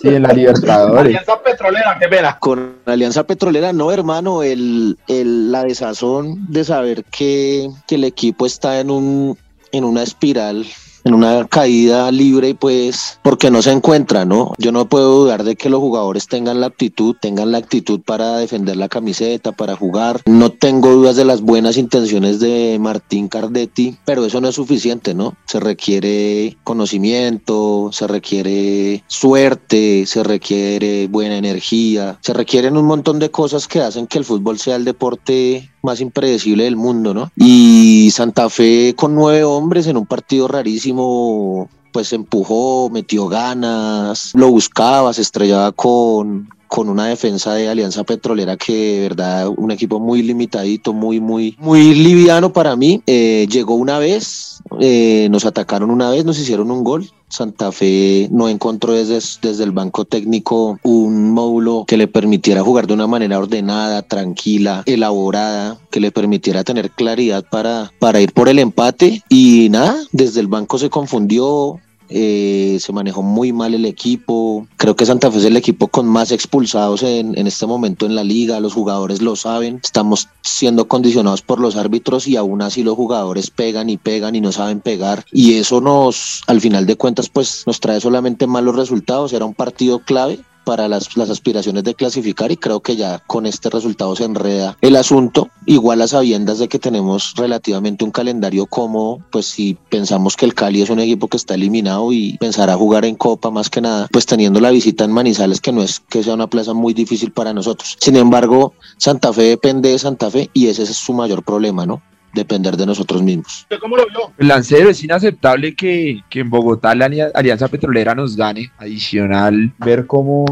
Sí, 0.00 0.08
en 0.08 0.22
la 0.22 0.32
Libertadores. 0.32 1.06
Alianza 1.06 1.42
Petrolera, 1.42 1.96
qué 1.98 2.08
pena. 2.08 2.38
Con 2.38 2.76
Alianza 2.84 3.24
Petrolera, 3.24 3.72
no, 3.72 3.90
hermano, 3.90 4.42
el, 4.42 4.98
el, 5.08 5.50
la 5.50 5.64
desazón 5.64 6.46
de 6.50 6.64
saber 6.64 7.04
que, 7.04 7.70
que 7.86 7.94
el 7.94 8.04
equipo 8.04 8.46
está 8.46 8.80
en, 8.80 8.90
un, 8.90 9.38
en 9.72 9.84
una 9.84 10.02
espiral 10.02 10.66
en 11.06 11.14
una 11.14 11.46
caída 11.46 12.10
libre 12.10 12.56
pues 12.56 13.20
porque 13.22 13.50
no 13.50 13.62
se 13.62 13.70
encuentra, 13.70 14.24
¿no? 14.24 14.52
Yo 14.58 14.72
no 14.72 14.88
puedo 14.88 15.20
dudar 15.20 15.44
de 15.44 15.54
que 15.54 15.70
los 15.70 15.78
jugadores 15.78 16.26
tengan 16.26 16.60
la 16.60 16.66
actitud, 16.66 17.14
tengan 17.20 17.52
la 17.52 17.58
actitud 17.58 18.00
para 18.00 18.38
defender 18.38 18.76
la 18.76 18.88
camiseta, 18.88 19.52
para 19.52 19.76
jugar. 19.76 20.20
No 20.26 20.50
tengo 20.50 20.90
dudas 20.90 21.14
de 21.14 21.24
las 21.24 21.42
buenas 21.42 21.76
intenciones 21.76 22.40
de 22.40 22.78
Martín 22.80 23.28
Cardetti, 23.28 23.96
pero 24.04 24.26
eso 24.26 24.40
no 24.40 24.48
es 24.48 24.56
suficiente, 24.56 25.14
¿no? 25.14 25.36
Se 25.46 25.60
requiere 25.60 26.56
conocimiento, 26.64 27.90
se 27.92 28.08
requiere 28.08 29.04
suerte, 29.06 30.06
se 30.06 30.24
requiere 30.24 31.06
buena 31.06 31.36
energía, 31.36 32.18
se 32.20 32.32
requieren 32.32 32.76
un 32.76 32.86
montón 32.86 33.20
de 33.20 33.30
cosas 33.30 33.68
que 33.68 33.80
hacen 33.80 34.08
que 34.08 34.18
el 34.18 34.24
fútbol 34.24 34.58
sea 34.58 34.74
el 34.74 34.84
deporte 34.84 35.70
más 35.86 36.02
impredecible 36.02 36.64
del 36.64 36.76
mundo, 36.76 37.14
¿no? 37.14 37.30
Y 37.36 38.10
Santa 38.10 38.50
Fe 38.50 38.94
con 38.94 39.14
nueve 39.14 39.44
hombres 39.44 39.86
en 39.86 39.96
un 39.96 40.04
partido 40.04 40.48
rarísimo, 40.48 41.70
pues 41.92 42.12
empujó, 42.12 42.90
metió 42.90 43.28
ganas, 43.28 44.32
lo 44.34 44.50
buscaba, 44.50 45.14
se 45.14 45.22
estrellaba 45.22 45.72
con, 45.72 46.48
con 46.68 46.88
una 46.88 47.06
defensa 47.06 47.54
de 47.54 47.68
Alianza 47.68 48.04
Petrolera 48.04 48.56
que 48.56 48.72
de 48.74 49.00
verdad 49.08 49.48
un 49.56 49.70
equipo 49.70 50.00
muy 50.00 50.22
limitadito, 50.22 50.92
muy, 50.92 51.20
muy, 51.20 51.56
muy 51.58 51.94
liviano 51.94 52.52
para 52.52 52.76
mí. 52.76 53.02
Eh, 53.06 53.46
llegó 53.50 53.74
una 53.74 53.98
vez, 53.98 54.62
eh, 54.80 55.28
nos 55.30 55.44
atacaron 55.44 55.90
una 55.90 56.10
vez, 56.10 56.24
nos 56.24 56.38
hicieron 56.38 56.70
un 56.70 56.84
gol. 56.84 57.10
Santa 57.28 57.72
Fe 57.72 58.28
no 58.30 58.48
encontró 58.48 58.92
desde, 58.92 59.20
desde 59.42 59.64
el 59.64 59.72
banco 59.72 60.04
técnico 60.04 60.78
un 60.84 61.32
módulo 61.32 61.84
que 61.86 61.96
le 61.96 62.06
permitiera 62.06 62.62
jugar 62.62 62.86
de 62.86 62.94
una 62.94 63.08
manera 63.08 63.38
ordenada, 63.38 64.02
tranquila, 64.02 64.82
elaborada, 64.86 65.78
que 65.90 66.00
le 66.00 66.12
permitiera 66.12 66.62
tener 66.62 66.90
claridad 66.90 67.44
para, 67.50 67.92
para 67.98 68.20
ir 68.20 68.32
por 68.32 68.48
el 68.48 68.58
empate. 68.58 69.22
Y 69.28 69.68
nada, 69.70 69.96
desde 70.12 70.40
el 70.40 70.46
banco 70.46 70.78
se 70.78 70.88
confundió, 70.88 71.80
eh, 72.08 72.78
se 72.80 72.92
manejó 72.92 73.22
muy 73.22 73.52
mal 73.52 73.74
el 73.74 73.84
equipo. 73.84 74.66
Creo 74.76 74.96
que 74.96 75.06
Santa 75.06 75.30
Fe 75.30 75.38
es 75.38 75.44
el 75.44 75.56
equipo 75.56 75.88
con 75.88 76.06
más 76.06 76.32
expulsados 76.32 77.02
en, 77.02 77.36
en, 77.38 77.46
este 77.46 77.66
momento 77.66 78.06
en 78.06 78.14
la 78.14 78.24
liga. 78.24 78.60
Los 78.60 78.74
jugadores 78.74 79.22
lo 79.22 79.36
saben. 79.36 79.80
Estamos 79.82 80.28
siendo 80.42 80.88
condicionados 80.88 81.42
por 81.42 81.60
los 81.60 81.76
árbitros 81.76 82.26
y 82.28 82.36
aún 82.36 82.62
así 82.62 82.82
los 82.82 82.96
jugadores 82.96 83.50
pegan 83.50 83.90
y 83.90 83.96
pegan 83.96 84.34
y 84.34 84.40
no 84.40 84.52
saben 84.52 84.80
pegar. 84.80 85.24
Y 85.32 85.54
eso 85.54 85.80
nos, 85.80 86.42
al 86.46 86.60
final 86.60 86.86
de 86.86 86.96
cuentas, 86.96 87.28
pues 87.28 87.64
nos 87.66 87.80
trae 87.80 88.00
solamente 88.00 88.46
malos 88.46 88.76
resultados. 88.76 89.32
Era 89.32 89.44
un 89.44 89.54
partido 89.54 90.00
clave 90.00 90.40
para 90.66 90.88
las, 90.88 91.16
las, 91.16 91.30
aspiraciones 91.30 91.84
de 91.84 91.94
clasificar 91.94 92.50
y 92.50 92.56
creo 92.56 92.80
que 92.80 92.96
ya 92.96 93.20
con 93.28 93.46
este 93.46 93.70
resultado 93.70 94.16
se 94.16 94.24
enreda 94.24 94.76
el 94.80 94.96
asunto. 94.96 95.48
Igual 95.64 96.02
a 96.02 96.08
sabiendas 96.08 96.58
de 96.58 96.66
que 96.66 96.80
tenemos 96.80 97.34
relativamente 97.36 98.04
un 98.04 98.10
calendario 98.10 98.66
cómodo, 98.66 99.20
pues 99.30 99.46
si 99.46 99.78
pensamos 99.88 100.36
que 100.36 100.44
el 100.44 100.54
Cali 100.54 100.82
es 100.82 100.90
un 100.90 100.98
equipo 100.98 101.28
que 101.28 101.36
está 101.36 101.54
eliminado 101.54 102.12
y 102.12 102.36
pensará 102.38 102.74
jugar 102.74 103.04
en 103.04 103.14
Copa 103.14 103.52
más 103.52 103.70
que 103.70 103.80
nada, 103.80 104.08
pues 104.10 104.26
teniendo 104.26 104.58
la 104.58 104.70
visita 104.70 105.04
en 105.04 105.12
Manizales 105.12 105.60
que 105.60 105.70
no 105.70 105.84
es 105.84 106.00
que 106.00 106.24
sea 106.24 106.34
una 106.34 106.48
plaza 106.48 106.74
muy 106.74 106.94
difícil 106.94 107.30
para 107.30 107.52
nosotros. 107.52 107.96
Sin 108.00 108.16
embargo, 108.16 108.74
Santa 108.96 109.32
Fe 109.32 109.42
depende 109.42 109.90
de 109.90 109.98
Santa 110.00 110.32
Fe 110.32 110.50
y 110.52 110.66
ese 110.66 110.82
es 110.82 110.96
su 110.96 111.12
mayor 111.12 111.44
problema, 111.44 111.86
¿no? 111.86 112.02
Depender 112.36 112.76
de 112.76 112.86
nosotros 112.86 113.22
mismos. 113.22 113.66
¿Cómo 113.80 113.96
lo 113.96 114.06
vio? 114.06 114.32
El 114.38 114.48
lancero 114.48 114.88
es 114.88 115.02
inaceptable 115.02 115.74
que, 115.74 116.22
que 116.30 116.40
en 116.40 116.50
Bogotá 116.50 116.94
la 116.94 117.10
Alianza 117.34 117.66
Petrolera 117.66 118.14
nos 118.14 118.36
gane. 118.36 118.70
Adicional, 118.78 119.72
ver 119.78 120.06
cómo 120.06 120.44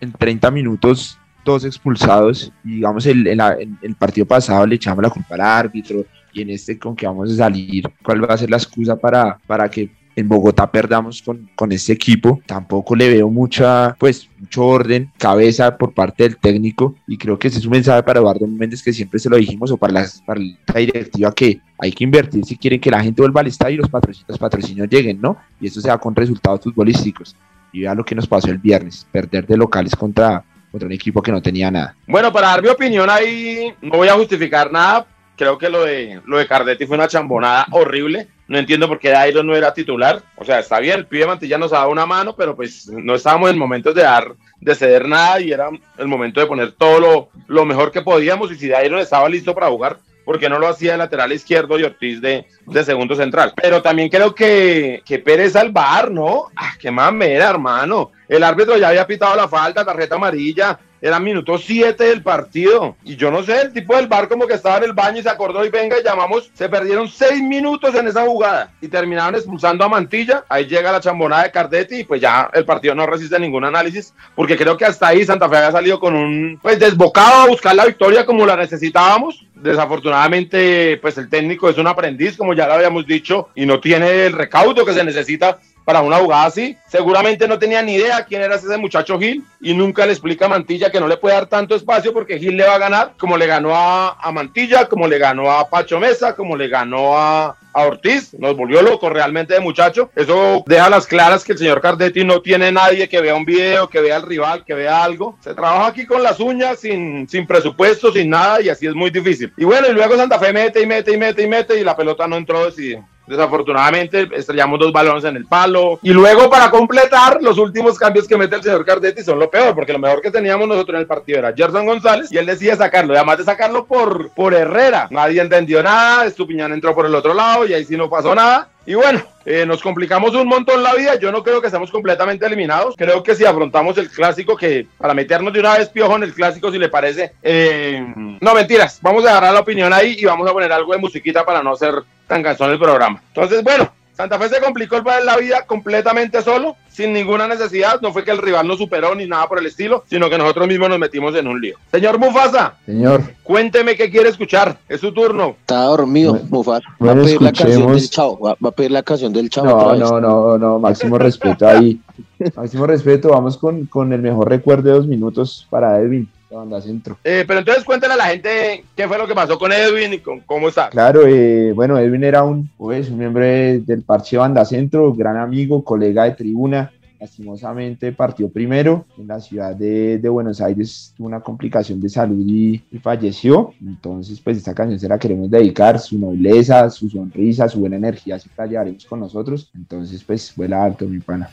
en 0.00 0.12
30 0.12 0.50
minutos 0.52 1.18
dos 1.44 1.64
expulsados 1.64 2.52
y 2.64 2.76
digamos 2.76 3.04
el, 3.06 3.26
el, 3.26 3.40
el, 3.82 3.94
partido 3.96 4.26
pasado 4.26 4.64
le 4.64 4.76
echamos 4.76 5.02
la 5.02 5.10
culpa 5.10 5.34
al 5.34 5.40
árbitro, 5.40 6.04
y 6.32 6.42
en 6.42 6.50
este 6.50 6.78
con 6.78 6.96
que 6.96 7.06
vamos 7.06 7.32
a 7.32 7.36
salir, 7.36 7.84
cuál 8.02 8.22
va 8.22 8.34
a 8.34 8.38
ser 8.38 8.50
la 8.50 8.56
excusa 8.56 8.96
para, 8.96 9.38
para 9.46 9.68
que 9.68 9.90
en 10.16 10.28
Bogotá 10.28 10.70
perdamos 10.70 11.22
con, 11.22 11.50
con 11.54 11.72
este 11.72 11.92
equipo. 11.92 12.40
Tampoco 12.46 12.94
le 12.94 13.08
veo 13.08 13.28
mucha, 13.28 13.94
pues, 13.98 14.28
mucho 14.38 14.64
orden, 14.64 15.10
cabeza 15.18 15.76
por 15.76 15.94
parte 15.94 16.24
del 16.24 16.36
técnico. 16.36 16.94
Y 17.06 17.16
creo 17.16 17.38
que 17.38 17.48
ese 17.48 17.58
es 17.58 17.64
un 17.64 17.72
mensaje 17.72 18.02
para 18.02 18.20
Eduardo 18.20 18.46
Méndez 18.46 18.82
que 18.82 18.92
siempre 18.92 19.18
se 19.18 19.28
lo 19.28 19.36
dijimos, 19.36 19.70
o 19.70 19.76
para 19.76 19.92
la, 19.92 20.06
para 20.26 20.40
la 20.40 20.80
directiva, 20.80 21.34
que 21.34 21.60
hay 21.78 21.92
que 21.92 22.04
invertir 22.04 22.44
si 22.44 22.56
quieren 22.56 22.80
que 22.80 22.90
la 22.90 23.02
gente 23.02 23.22
vuelva 23.22 23.40
al 23.40 23.46
estadio 23.46 23.74
y 23.74 23.78
los 23.78 23.88
patrocinios, 23.88 24.38
patrocinios 24.38 24.88
lleguen, 24.88 25.20
¿no? 25.20 25.36
Y 25.60 25.66
eso 25.66 25.80
se 25.80 25.88
da 25.88 25.98
con 25.98 26.14
resultados 26.14 26.60
futbolísticos. 26.60 27.34
Y 27.72 27.80
vea 27.80 27.94
lo 27.94 28.04
que 28.04 28.14
nos 28.14 28.26
pasó 28.26 28.50
el 28.50 28.58
viernes, 28.58 29.06
perder 29.10 29.46
de 29.46 29.56
locales 29.56 29.96
contra, 29.96 30.44
contra 30.70 30.86
un 30.86 30.92
equipo 30.92 31.22
que 31.22 31.32
no 31.32 31.40
tenía 31.40 31.70
nada. 31.70 31.96
Bueno, 32.06 32.32
para 32.32 32.48
dar 32.48 32.62
mi 32.62 32.68
opinión 32.68 33.08
ahí, 33.08 33.72
no 33.80 33.96
voy 33.96 34.08
a 34.08 34.14
justificar 34.14 34.70
nada. 34.70 35.06
Creo 35.36 35.58
que 35.58 35.68
lo 35.68 35.84
de, 35.84 36.20
lo 36.26 36.38
de 36.38 36.46
Cardetti 36.46 36.86
fue 36.86 36.96
una 36.96 37.08
chambonada 37.08 37.66
horrible. 37.70 38.28
No 38.48 38.58
entiendo 38.58 38.86
por 38.86 38.98
qué 38.98 39.10
Dairon 39.10 39.46
no 39.46 39.56
era 39.56 39.72
titular. 39.72 40.22
O 40.36 40.44
sea, 40.44 40.58
está 40.58 40.78
bien, 40.78 40.98
el 40.98 41.06
pibe 41.06 41.26
Mantilla 41.26 41.58
nos 41.58 41.72
ha 41.72 41.78
dado 41.78 41.90
una 41.90 42.06
mano, 42.06 42.36
pero 42.36 42.54
pues 42.54 42.86
no 42.88 43.14
estábamos 43.14 43.50
en 43.50 43.58
momentos 43.58 43.94
de 43.94 44.02
dar, 44.02 44.34
de 44.60 44.74
ceder 44.74 45.08
nada 45.08 45.40
y 45.40 45.52
era 45.52 45.70
el 45.98 46.06
momento 46.06 46.40
de 46.40 46.46
poner 46.46 46.72
todo 46.72 47.00
lo, 47.00 47.28
lo 47.46 47.64
mejor 47.64 47.90
que 47.90 48.02
podíamos. 48.02 48.52
Y 48.52 48.56
si 48.56 48.68
Dairon 48.68 49.00
estaba 49.00 49.28
listo 49.28 49.54
para 49.54 49.68
jugar, 49.68 49.98
porque 50.24 50.48
no 50.48 50.58
lo 50.58 50.68
hacía 50.68 50.92
de 50.92 50.98
lateral 50.98 51.32
izquierdo 51.32 51.78
y 51.78 51.84
Ortiz 51.84 52.20
de, 52.20 52.46
de 52.66 52.84
segundo 52.84 53.14
central. 53.14 53.52
Pero 53.60 53.82
también 53.82 54.08
creo 54.08 54.34
que, 54.34 55.02
que 55.04 55.18
Pérez 55.18 55.56
al 55.56 55.72
¿no? 56.10 56.46
Ah, 56.56 56.72
qué 56.78 56.90
mamera, 56.90 57.50
hermano. 57.50 58.12
El 58.28 58.44
árbitro 58.44 58.76
ya 58.76 58.88
había 58.88 59.06
pitado 59.06 59.36
la 59.36 59.48
falta, 59.48 59.84
tarjeta 59.84 60.16
amarilla. 60.16 60.78
Era 61.02 61.18
minuto 61.18 61.58
7 61.58 62.04
del 62.04 62.22
partido. 62.22 62.94
Y 63.02 63.16
yo 63.16 63.32
no 63.32 63.42
sé, 63.42 63.60
el 63.60 63.72
tipo 63.72 63.96
del 63.96 64.06
bar 64.06 64.28
como 64.28 64.46
que 64.46 64.54
estaba 64.54 64.76
en 64.76 64.84
el 64.84 64.92
baño 64.92 65.18
y 65.18 65.22
se 65.24 65.28
acordó 65.28 65.64
y 65.64 65.68
venga 65.68 65.96
llamamos. 66.00 66.48
Se 66.54 66.68
perdieron 66.68 67.08
6 67.08 67.42
minutos 67.42 67.92
en 67.96 68.06
esa 68.06 68.24
jugada 68.24 68.70
y 68.80 68.86
terminaron 68.86 69.34
expulsando 69.34 69.84
a 69.84 69.88
Mantilla. 69.88 70.44
Ahí 70.48 70.66
llega 70.66 70.92
la 70.92 71.00
chambonada 71.00 71.42
de 71.42 71.50
Cardetti 71.50 71.96
y 71.96 72.04
pues 72.04 72.20
ya 72.20 72.48
el 72.52 72.64
partido 72.64 72.94
no 72.94 73.04
resiste 73.04 73.36
ningún 73.40 73.64
análisis 73.64 74.14
porque 74.36 74.56
creo 74.56 74.76
que 74.76 74.84
hasta 74.84 75.08
ahí 75.08 75.24
Santa 75.24 75.48
Fe 75.48 75.56
había 75.56 75.72
salido 75.72 75.98
con 75.98 76.14
un 76.14 76.60
pues 76.62 76.78
desbocado 76.78 77.42
a 77.42 77.46
buscar 77.48 77.74
la 77.74 77.86
victoria 77.86 78.24
como 78.24 78.46
la 78.46 78.54
necesitábamos. 78.54 79.44
Desafortunadamente 79.56 80.98
pues 81.02 81.18
el 81.18 81.28
técnico 81.28 81.68
es 81.68 81.78
un 81.78 81.88
aprendiz 81.88 82.36
como 82.36 82.54
ya 82.54 82.68
lo 82.68 82.74
habíamos 82.74 83.06
dicho 83.06 83.48
y 83.56 83.66
no 83.66 83.80
tiene 83.80 84.26
el 84.26 84.34
recaudo 84.34 84.84
que 84.84 84.94
se 84.94 85.02
necesita 85.02 85.58
para 85.84 86.00
una 86.00 86.18
jugada 86.18 86.44
así. 86.44 86.76
Seguramente 86.88 87.48
no 87.48 87.58
tenía 87.58 87.82
ni 87.82 87.94
idea 87.94 88.24
quién 88.24 88.42
era 88.42 88.56
ese 88.56 88.76
muchacho 88.76 89.18
Gil 89.18 89.44
y 89.60 89.74
nunca 89.74 90.06
le 90.06 90.12
explica 90.12 90.46
a 90.46 90.48
Mantilla 90.48 90.90
que 90.90 91.00
no 91.00 91.08
le 91.08 91.16
puede 91.16 91.34
dar 91.34 91.46
tanto 91.46 91.74
espacio 91.74 92.12
porque 92.12 92.38
Gil 92.38 92.56
le 92.56 92.66
va 92.66 92.74
a 92.74 92.78
ganar 92.78 93.12
como 93.18 93.36
le 93.36 93.46
ganó 93.46 93.74
a, 93.74 94.30
Mantilla, 94.32 94.88
como 94.88 95.06
le 95.06 95.18
ganó 95.18 95.50
a 95.50 95.68
Pacho 95.68 96.00
Mesa, 96.00 96.34
como 96.34 96.56
le 96.56 96.68
ganó 96.68 97.16
a, 97.16 97.56
Ortiz. 97.74 98.34
Nos 98.34 98.54
volvió 98.54 98.82
loco 98.82 99.08
realmente 99.08 99.54
de 99.54 99.60
muchacho. 99.60 100.10
Eso 100.14 100.62
deja 100.66 100.90
las 100.90 101.06
claras 101.06 101.42
que 101.42 101.52
el 101.52 101.58
señor 101.58 101.80
Cardetti 101.80 102.22
no 102.22 102.42
tiene 102.42 102.70
nadie 102.70 103.08
que 103.08 103.22
vea 103.22 103.34
un 103.34 103.46
video, 103.46 103.88
que 103.88 104.02
vea 104.02 104.16
al 104.16 104.24
rival, 104.24 104.62
que 104.62 104.74
vea 104.74 105.02
algo. 105.02 105.38
Se 105.40 105.54
trabaja 105.54 105.86
aquí 105.86 106.04
con 106.04 106.22
las 106.22 106.38
uñas, 106.38 106.80
sin, 106.80 107.26
sin 107.30 107.46
presupuesto, 107.46 108.12
sin 108.12 108.28
nada 108.28 108.60
y 108.60 108.68
así 108.68 108.86
es 108.86 108.94
muy 108.94 109.08
difícil. 109.08 109.54
Y 109.56 109.64
bueno, 109.64 109.88
y 109.88 109.92
luego 109.94 110.16
Santa 110.16 110.38
Fe 110.38 110.52
mete 110.52 110.82
y 110.82 110.86
mete 110.86 111.14
y 111.14 111.16
mete 111.16 111.42
y 111.44 111.48
mete 111.48 111.80
y 111.80 111.84
la 111.84 111.96
pelota 111.96 112.26
no 112.26 112.36
entró 112.36 112.66
decidida. 112.66 113.06
Desafortunadamente 113.32 114.28
estrellamos 114.34 114.78
dos 114.78 114.92
balones 114.92 115.24
en 115.24 115.36
el 115.36 115.46
palo. 115.46 115.98
Y 116.02 116.12
luego 116.12 116.50
para 116.50 116.70
completar, 116.70 117.42
los 117.42 117.58
últimos 117.58 117.98
cambios 117.98 118.28
que 118.28 118.36
mete 118.36 118.56
el 118.56 118.62
señor 118.62 118.84
Cardetti 118.84 119.22
son 119.22 119.38
lo 119.38 119.50
peor, 119.50 119.74
porque 119.74 119.92
lo 119.92 119.98
mejor 119.98 120.20
que 120.20 120.30
teníamos 120.30 120.68
nosotros 120.68 120.94
en 120.94 121.00
el 121.00 121.06
partido 121.06 121.38
era 121.38 121.54
Gerson 121.54 121.86
González 121.86 122.30
y 122.30 122.38
él 122.38 122.46
decía 122.46 122.76
sacarlo. 122.76 123.14
Además 123.14 123.38
de 123.38 123.44
sacarlo 123.44 123.86
por, 123.86 124.30
por 124.30 124.54
Herrera. 124.54 125.08
Nadie 125.10 125.40
entendió 125.40 125.82
nada, 125.82 126.26
Estupiñán 126.26 126.72
entró 126.72 126.94
por 126.94 127.06
el 127.06 127.14
otro 127.14 127.34
lado 127.34 127.66
y 127.66 127.72
ahí 127.72 127.84
sí 127.84 127.96
no 127.96 128.10
pasó 128.10 128.34
nada. 128.34 128.68
Y 128.84 128.94
bueno, 128.94 129.22
eh, 129.44 129.64
nos 129.64 129.80
complicamos 129.80 130.34
un 130.34 130.48
montón 130.48 130.82
la 130.82 130.94
vida. 130.94 131.14
Yo 131.16 131.30
no 131.30 131.42
creo 131.42 131.60
que 131.60 131.68
estemos 131.68 131.90
completamente 131.90 132.44
eliminados. 132.46 132.94
Creo 132.96 133.22
que 133.22 133.34
si 133.34 133.44
afrontamos 133.44 133.96
el 133.98 134.10
clásico, 134.10 134.56
que 134.56 134.86
para 134.98 135.14
meternos 135.14 135.52
de 135.52 135.60
una 135.60 135.78
vez 135.78 135.88
piojo 135.88 136.16
en 136.16 136.24
el 136.24 136.34
clásico, 136.34 136.70
si 136.70 136.78
le 136.78 136.88
parece. 136.88 137.32
eh, 137.42 138.04
no, 138.40 138.54
mentiras. 138.54 138.98
Vamos 139.02 139.24
a 139.24 139.30
agarrar 139.30 139.54
la 139.54 139.60
opinión 139.60 139.92
ahí 139.92 140.16
y 140.18 140.24
vamos 140.24 140.48
a 140.48 140.52
poner 140.52 140.72
algo 140.72 140.92
de 140.92 140.98
musiquita 140.98 141.44
para 141.44 141.62
no 141.62 141.76
ser 141.76 141.94
tan 142.26 142.42
cansón 142.42 142.70
el 142.70 142.78
programa. 142.78 143.22
Entonces, 143.28 143.62
bueno, 143.62 143.92
Santa 144.14 144.38
Fe 144.38 144.48
se 144.50 144.60
complicó 144.60 144.96
el- 144.96 145.26
la 145.26 145.36
vida 145.38 145.64
completamente 145.66 146.42
solo, 146.42 146.76
sin 146.88 147.12
ninguna 147.12 147.48
necesidad. 147.48 148.00
No 148.02 148.12
fue 148.12 148.24
que 148.24 148.30
el 148.30 148.38
rival 148.38 148.68
nos 148.68 148.78
superó 148.78 149.14
ni 149.14 149.26
nada 149.26 149.48
por 149.48 149.58
el 149.58 149.66
estilo, 149.66 150.04
sino 150.08 150.28
que 150.28 150.36
nosotros 150.36 150.68
mismos 150.68 150.90
nos 150.90 150.98
metimos 150.98 151.34
en 151.34 151.46
un 151.46 151.60
lío. 151.60 151.76
Señor 151.90 152.18
Mufasa, 152.18 152.74
Señor, 152.84 153.22
cuénteme 153.42 153.96
qué 153.96 154.10
quiere 154.10 154.28
escuchar. 154.28 154.76
Es 154.88 155.00
su 155.00 155.12
turno. 155.12 155.56
Estaba 155.60 155.84
dormido, 155.86 156.38
Mufasa. 156.50 156.86
Va 157.04 157.12
a 157.12 157.14
pedir 157.14 157.40
la 157.42 157.52
canción 157.52 157.92
del 157.94 158.10
chavo. 158.10 158.38
Va, 158.40 158.68
a 158.68 158.70
pedir 158.72 158.90
la 158.90 159.02
canción 159.02 159.32
del 159.32 159.48
chavo. 159.50 159.94
no, 159.94 160.20
no, 160.20 160.20
no, 160.20 160.58
no, 160.58 160.78
máximo 160.78 161.16
respeto 161.18 161.66
ahí. 161.66 162.00
Máximo 162.56 162.86
respeto, 162.86 163.28
vamos 163.30 163.56
con, 163.56 163.86
con 163.86 164.12
el 164.12 164.20
mejor 164.20 164.48
recuerdo 164.50 164.90
de 164.90 164.96
dos 164.96 165.06
minutos 165.06 165.66
para 165.70 165.98
Edwin, 166.00 166.28
la 166.52 166.58
banda 166.58 166.80
centro. 166.80 167.18
Eh, 167.24 167.44
pero 167.46 167.60
entonces 167.60 167.82
cuéntale 167.84 168.14
a 168.14 168.16
la 168.16 168.26
gente 168.26 168.84
qué 168.94 169.08
fue 169.08 169.18
lo 169.18 169.26
que 169.26 169.34
pasó 169.34 169.58
con 169.58 169.72
Edwin 169.72 170.12
y 170.12 170.18
con 170.18 170.40
cómo 170.40 170.68
está. 170.68 170.88
Claro, 170.90 171.26
eh, 171.26 171.72
bueno, 171.72 171.98
Edwin 171.98 172.24
era 172.24 172.42
un, 172.44 172.68
pues, 172.76 173.08
un 173.10 173.18
miembro 173.18 173.42
de- 173.44 173.80
del 173.80 174.02
parche 174.02 174.36
Banda 174.36 174.64
Centro, 174.64 175.12
gran 175.12 175.36
amigo, 175.36 175.82
colega 175.82 176.24
de 176.24 176.32
tribuna. 176.32 176.92
Lastimosamente 177.20 178.10
partió 178.10 178.48
primero 178.48 179.06
en 179.16 179.28
la 179.28 179.38
ciudad 179.38 179.76
de, 179.76 180.18
de 180.18 180.28
Buenos 180.28 180.60
Aires, 180.60 181.14
tuvo 181.16 181.28
una 181.28 181.38
complicación 181.38 182.00
de 182.00 182.08
salud 182.08 182.44
y, 182.44 182.82
y 182.90 182.98
falleció. 182.98 183.72
Entonces, 183.80 184.40
pues 184.40 184.56
esta 184.56 184.74
canción 184.74 184.98
se 184.98 185.08
la 185.08 185.20
queremos 185.20 185.48
dedicar, 185.48 186.00
su 186.00 186.18
nobleza, 186.18 186.90
su 186.90 187.08
sonrisa, 187.08 187.68
su 187.68 187.78
buena 187.78 187.94
energía, 187.94 188.40
siempre 188.40 188.64
la 188.66 188.70
llevaremos 188.72 189.06
con 189.06 189.20
nosotros. 189.20 189.70
Entonces, 189.74 190.24
pues 190.24 190.52
vuela 190.56 190.82
alto, 190.82 191.06
mi 191.06 191.20
pana. 191.20 191.48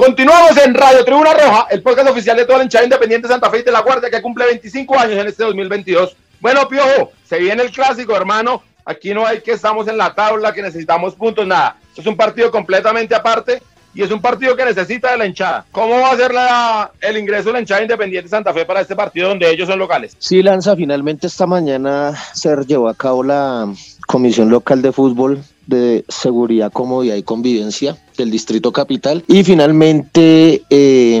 Continuamos 0.00 0.56
en 0.56 0.72
Radio 0.72 1.04
Tribuna 1.04 1.34
Roja, 1.34 1.66
el 1.68 1.82
podcast 1.82 2.08
oficial 2.08 2.34
de 2.34 2.46
toda 2.46 2.56
la 2.56 2.64
hinchada 2.64 2.84
independiente 2.84 3.28
de 3.28 3.34
Santa 3.34 3.50
Fe 3.50 3.58
y 3.58 3.62
de 3.64 3.70
la 3.70 3.82
Guardia 3.82 4.08
que 4.08 4.22
cumple 4.22 4.46
25 4.46 4.98
años 4.98 5.18
en 5.18 5.26
este 5.26 5.44
2022. 5.44 6.16
Bueno, 6.40 6.66
Piojo, 6.66 7.12
se 7.28 7.38
viene 7.38 7.62
el 7.62 7.70
clásico, 7.70 8.16
hermano. 8.16 8.62
Aquí 8.86 9.12
no 9.12 9.26
hay 9.26 9.42
que 9.42 9.52
estamos 9.52 9.88
en 9.88 9.98
la 9.98 10.14
tabla, 10.14 10.54
que 10.54 10.62
necesitamos 10.62 11.14
puntos, 11.14 11.46
nada. 11.46 11.76
Es 11.94 12.06
un 12.06 12.16
partido 12.16 12.50
completamente 12.50 13.14
aparte. 13.14 13.62
y 13.92 14.02
es 14.02 14.10
un 14.10 14.22
partido 14.22 14.56
que 14.56 14.64
necesita 14.64 15.12
de 15.12 15.18
la 15.18 15.26
hinchada. 15.26 15.66
¿Cómo 15.70 16.00
va 16.00 16.12
a 16.12 16.16
ser 16.16 16.32
la, 16.32 16.90
el 17.02 17.18
ingreso 17.18 17.48
de 17.48 17.52
la 17.52 17.60
hinchada 17.60 17.82
Independiente 17.82 18.30
Santa 18.30 18.54
Fe 18.54 18.64
para 18.64 18.80
este 18.80 18.96
partido 18.96 19.28
donde 19.28 19.50
ellos 19.50 19.68
son 19.68 19.78
locales? 19.78 20.16
Sí, 20.18 20.42
Lanza, 20.42 20.76
finalmente 20.76 21.26
esta 21.26 21.46
mañana 21.46 22.14
se 22.32 22.56
llevó 22.64 22.88
a 22.88 22.94
cabo 22.94 23.22
la 23.22 23.70
Comisión 24.06 24.48
Local 24.48 24.80
de 24.80 24.92
Fútbol 24.92 25.44
de 25.66 26.06
Seguridad, 26.08 26.72
Comodidad 26.72 27.16
y 27.16 27.22
Convivencia 27.22 27.98
del 28.20 28.30
Distrito 28.30 28.72
Capital. 28.72 29.24
Y 29.26 29.44
finalmente 29.44 30.62
eh, 30.70 31.16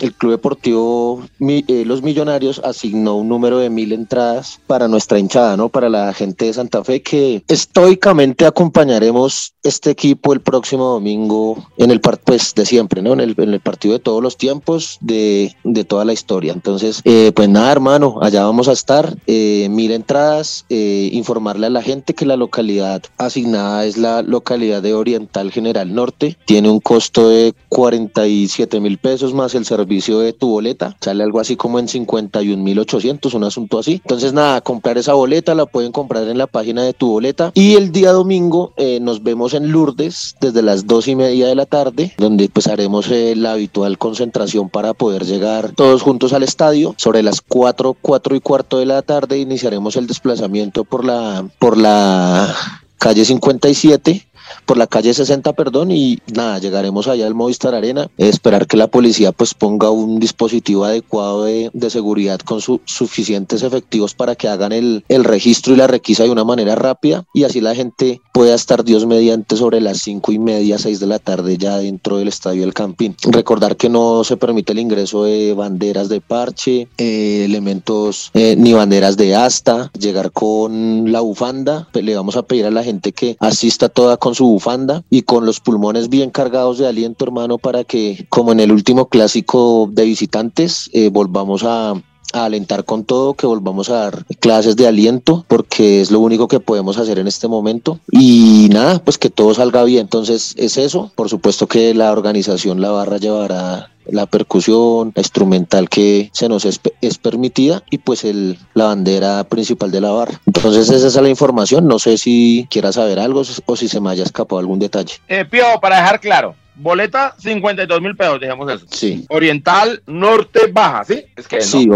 el 0.00 0.14
Club 0.14 0.32
Deportivo 0.32 1.22
eh, 1.40 1.84
Los 1.86 2.02
Millonarios 2.02 2.60
asignó 2.64 3.16
un 3.16 3.28
número 3.28 3.58
de 3.58 3.70
mil 3.70 3.92
entradas 3.92 4.60
para 4.66 4.88
nuestra 4.88 5.18
hinchada, 5.18 5.56
¿no? 5.56 5.68
Para 5.68 5.88
la 5.88 6.12
gente 6.12 6.46
de 6.46 6.52
Santa 6.52 6.84
Fe 6.84 7.02
que 7.02 7.42
estoicamente 7.48 8.46
acompañaremos 8.46 9.54
este 9.62 9.90
equipo 9.90 10.32
el 10.32 10.40
próximo 10.40 10.84
domingo 10.84 11.66
en 11.78 11.90
el 11.90 12.00
partido 12.00 12.24
pues, 12.24 12.54
de 12.54 12.66
siempre, 12.66 13.02
¿no? 13.02 13.12
En 13.12 13.20
el, 13.20 13.60
partido 13.60 13.94
de 13.94 14.00
todos 14.00 14.22
los 14.22 14.36
tiempos, 14.36 14.98
de, 15.00 15.54
de 15.62 15.84
toda 15.84 16.04
la 16.04 16.12
historia. 16.12 16.52
Entonces, 16.52 17.00
eh, 17.04 17.32
pues 17.34 17.48
nada, 17.48 17.70
hermano, 17.70 18.18
allá 18.20 18.44
vamos 18.44 18.68
a 18.68 18.72
estar. 18.72 19.16
Eh, 19.26 19.68
mil 19.70 19.90
entradas, 19.90 20.64
informarle 20.68 21.66
a 21.66 21.70
la 21.70 21.82
gente 21.82 22.14
que 22.14 22.26
la 22.26 22.36
localidad 22.36 23.02
asignada 23.18 23.84
es 23.84 23.96
la 23.96 24.22
localidad 24.22 24.82
de 24.82 24.94
Oriental 24.94 25.50
General 25.52 25.94
Norte. 25.94 26.23
Tiene 26.44 26.70
un 26.70 26.80
costo 26.80 27.28
de 27.28 27.54
47 27.68 28.80
mil 28.80 28.98
pesos 28.98 29.34
más 29.34 29.54
el 29.54 29.64
servicio 29.64 30.20
de 30.20 30.32
tu 30.32 30.48
boleta. 30.48 30.96
Sale 31.00 31.22
algo 31.22 31.40
así 31.40 31.56
como 31.56 31.78
en 31.78 31.88
51 31.88 32.62
mil 32.62 32.78
800, 32.78 33.34
un 33.34 33.44
asunto 33.44 33.78
así. 33.78 34.00
Entonces, 34.04 34.32
nada, 34.32 34.60
comprar 34.60 34.98
esa 34.98 35.14
boleta 35.14 35.54
la 35.54 35.66
pueden 35.66 35.92
comprar 35.92 36.28
en 36.28 36.38
la 36.38 36.46
página 36.46 36.82
de 36.82 36.92
tu 36.92 37.08
boleta. 37.08 37.52
Y 37.54 37.74
el 37.74 37.92
día 37.92 38.12
domingo 38.12 38.72
eh, 38.76 38.98
nos 39.00 39.22
vemos 39.22 39.54
en 39.54 39.70
Lourdes 39.70 40.36
desde 40.40 40.62
las 40.62 40.86
dos 40.86 41.08
y 41.08 41.16
media 41.16 41.46
de 41.46 41.54
la 41.54 41.66
tarde, 41.66 42.14
donde 42.18 42.48
pues 42.48 42.66
haremos 42.66 43.10
eh, 43.10 43.34
la 43.36 43.52
habitual 43.52 43.98
concentración 43.98 44.68
para 44.68 44.94
poder 44.94 45.24
llegar 45.24 45.72
todos 45.74 46.02
juntos 46.02 46.32
al 46.32 46.42
estadio. 46.42 46.94
Sobre 46.98 47.22
las 47.22 47.40
4, 47.40 47.96
4 48.00 48.36
y 48.36 48.40
cuarto 48.40 48.78
de 48.78 48.86
la 48.86 49.02
tarde 49.02 49.38
iniciaremos 49.38 49.96
el 49.96 50.06
desplazamiento 50.06 50.84
por 50.84 51.04
la, 51.04 51.46
por 51.58 51.76
la 51.76 52.54
calle 52.98 53.24
57 53.24 54.26
por 54.66 54.76
la 54.76 54.86
calle 54.86 55.12
60, 55.14 55.52
perdón, 55.52 55.90
y 55.90 56.18
nada, 56.32 56.58
llegaremos 56.58 57.08
allá 57.08 57.26
al 57.26 57.34
Movistar 57.34 57.74
Arena, 57.74 58.08
esperar 58.18 58.66
que 58.66 58.76
la 58.76 58.86
policía 58.88 59.32
pues 59.32 59.54
ponga 59.54 59.90
un 59.90 60.18
dispositivo 60.20 60.84
adecuado 60.84 61.44
de, 61.44 61.70
de 61.72 61.90
seguridad 61.90 62.40
con 62.40 62.60
su- 62.60 62.80
suficientes 62.84 63.62
efectivos 63.62 64.14
para 64.14 64.34
que 64.36 64.48
hagan 64.48 64.72
el, 64.72 65.04
el 65.08 65.24
registro 65.24 65.72
y 65.74 65.76
la 65.76 65.86
requisa 65.86 66.24
de 66.24 66.30
una 66.30 66.44
manera 66.44 66.74
rápida 66.74 67.24
y 67.34 67.44
así 67.44 67.60
la 67.60 67.74
gente 67.74 68.20
pueda 68.32 68.54
estar 68.54 68.84
Dios 68.84 69.06
mediante 69.06 69.56
sobre 69.56 69.80
las 69.80 69.98
cinco 69.98 70.32
y 70.32 70.38
media, 70.38 70.78
seis 70.78 71.00
de 71.00 71.06
la 71.06 71.18
tarde 71.18 71.56
ya 71.58 71.78
dentro 71.78 72.16
del 72.18 72.28
estadio 72.28 72.62
del 72.62 72.74
Campín. 72.74 73.16
Recordar 73.24 73.76
que 73.76 73.88
no 73.88 74.24
se 74.24 74.36
permite 74.36 74.72
el 74.72 74.78
ingreso 74.80 75.24
de 75.24 75.54
banderas 75.54 76.08
de 76.08 76.20
parche, 76.20 76.88
eh, 76.98 77.42
elementos 77.44 78.30
eh, 78.34 78.56
ni 78.58 78.72
banderas 78.72 79.16
de 79.16 79.34
asta, 79.34 79.90
llegar 79.98 80.32
con 80.32 81.10
la 81.12 81.20
bufanda, 81.20 81.88
Pe- 81.92 82.02
le 82.02 82.16
vamos 82.16 82.36
a 82.36 82.42
pedir 82.42 82.66
a 82.66 82.70
la 82.70 82.82
gente 82.84 83.12
que 83.12 83.36
asista 83.40 83.88
toda 83.88 84.16
con 84.16 84.34
su 84.34 84.53
bufanda 84.54 85.02
y 85.10 85.22
con 85.22 85.46
los 85.46 85.60
pulmones 85.60 86.08
bien 86.08 86.30
cargados 86.30 86.78
de 86.78 86.86
aliento, 86.86 87.24
hermano, 87.24 87.58
para 87.58 87.84
que, 87.84 88.26
como 88.28 88.52
en 88.52 88.60
el 88.60 88.72
último 88.72 89.08
clásico 89.08 89.88
de 89.92 90.04
visitantes, 90.04 90.88
eh, 90.92 91.10
volvamos 91.10 91.64
a, 91.64 91.94
a 92.34 92.44
alentar 92.44 92.84
con 92.84 93.04
todo, 93.04 93.34
que 93.34 93.46
volvamos 93.46 93.90
a 93.90 93.96
dar 93.96 94.24
clases 94.40 94.76
de 94.76 94.86
aliento, 94.86 95.44
porque 95.48 96.00
es 96.00 96.10
lo 96.10 96.20
único 96.20 96.48
que 96.48 96.60
podemos 96.60 96.98
hacer 96.98 97.18
en 97.18 97.28
este 97.28 97.48
momento. 97.48 98.00
Y 98.10 98.68
nada, 98.72 98.98
pues 98.98 99.18
que 99.18 99.30
todo 99.30 99.54
salga 99.54 99.84
bien. 99.84 100.02
Entonces 100.02 100.54
es 100.56 100.76
eso. 100.76 101.10
Por 101.14 101.28
supuesto 101.28 101.66
que 101.66 101.94
la 101.94 102.12
organización, 102.12 102.80
la 102.80 102.90
barra 102.90 103.18
llevará 103.18 103.93
la 104.06 104.26
percusión, 104.26 105.12
la 105.14 105.20
instrumental 105.20 105.88
que 105.88 106.30
se 106.32 106.48
nos 106.48 106.64
es, 106.64 106.80
permitida 107.18 107.82
y 107.90 107.98
pues 107.98 108.24
el, 108.24 108.58
la 108.74 108.86
bandera 108.86 109.44
principal 109.44 109.90
de 109.90 110.00
la 110.00 110.10
barra. 110.10 110.40
Entonces 110.46 110.90
esa 110.90 111.06
es 111.06 111.14
la 111.14 111.28
información. 111.28 111.86
No 111.86 111.98
sé 111.98 112.18
si 112.18 112.66
quieras 112.70 112.96
saber 112.96 113.18
algo 113.18 113.42
o 113.66 113.76
si 113.76 113.88
se 113.88 114.00
me 114.00 114.10
haya 114.10 114.24
escapado 114.24 114.58
algún 114.58 114.78
detalle. 114.78 115.14
Eh, 115.28 115.44
Pío, 115.44 115.64
para 115.80 115.96
dejar 115.96 116.20
claro, 116.20 116.54
boleta 116.76 117.34
52 117.38 118.00
mil 118.00 118.16
pesos, 118.16 118.40
dejemos 118.40 118.72
eso. 118.72 118.86
Sí. 118.90 119.24
Oriental, 119.28 120.02
norte, 120.06 120.60
baja, 120.72 121.04
¿sí? 121.04 121.24
Es 121.36 121.48
que. 121.48 121.60
Sí, 121.60 121.88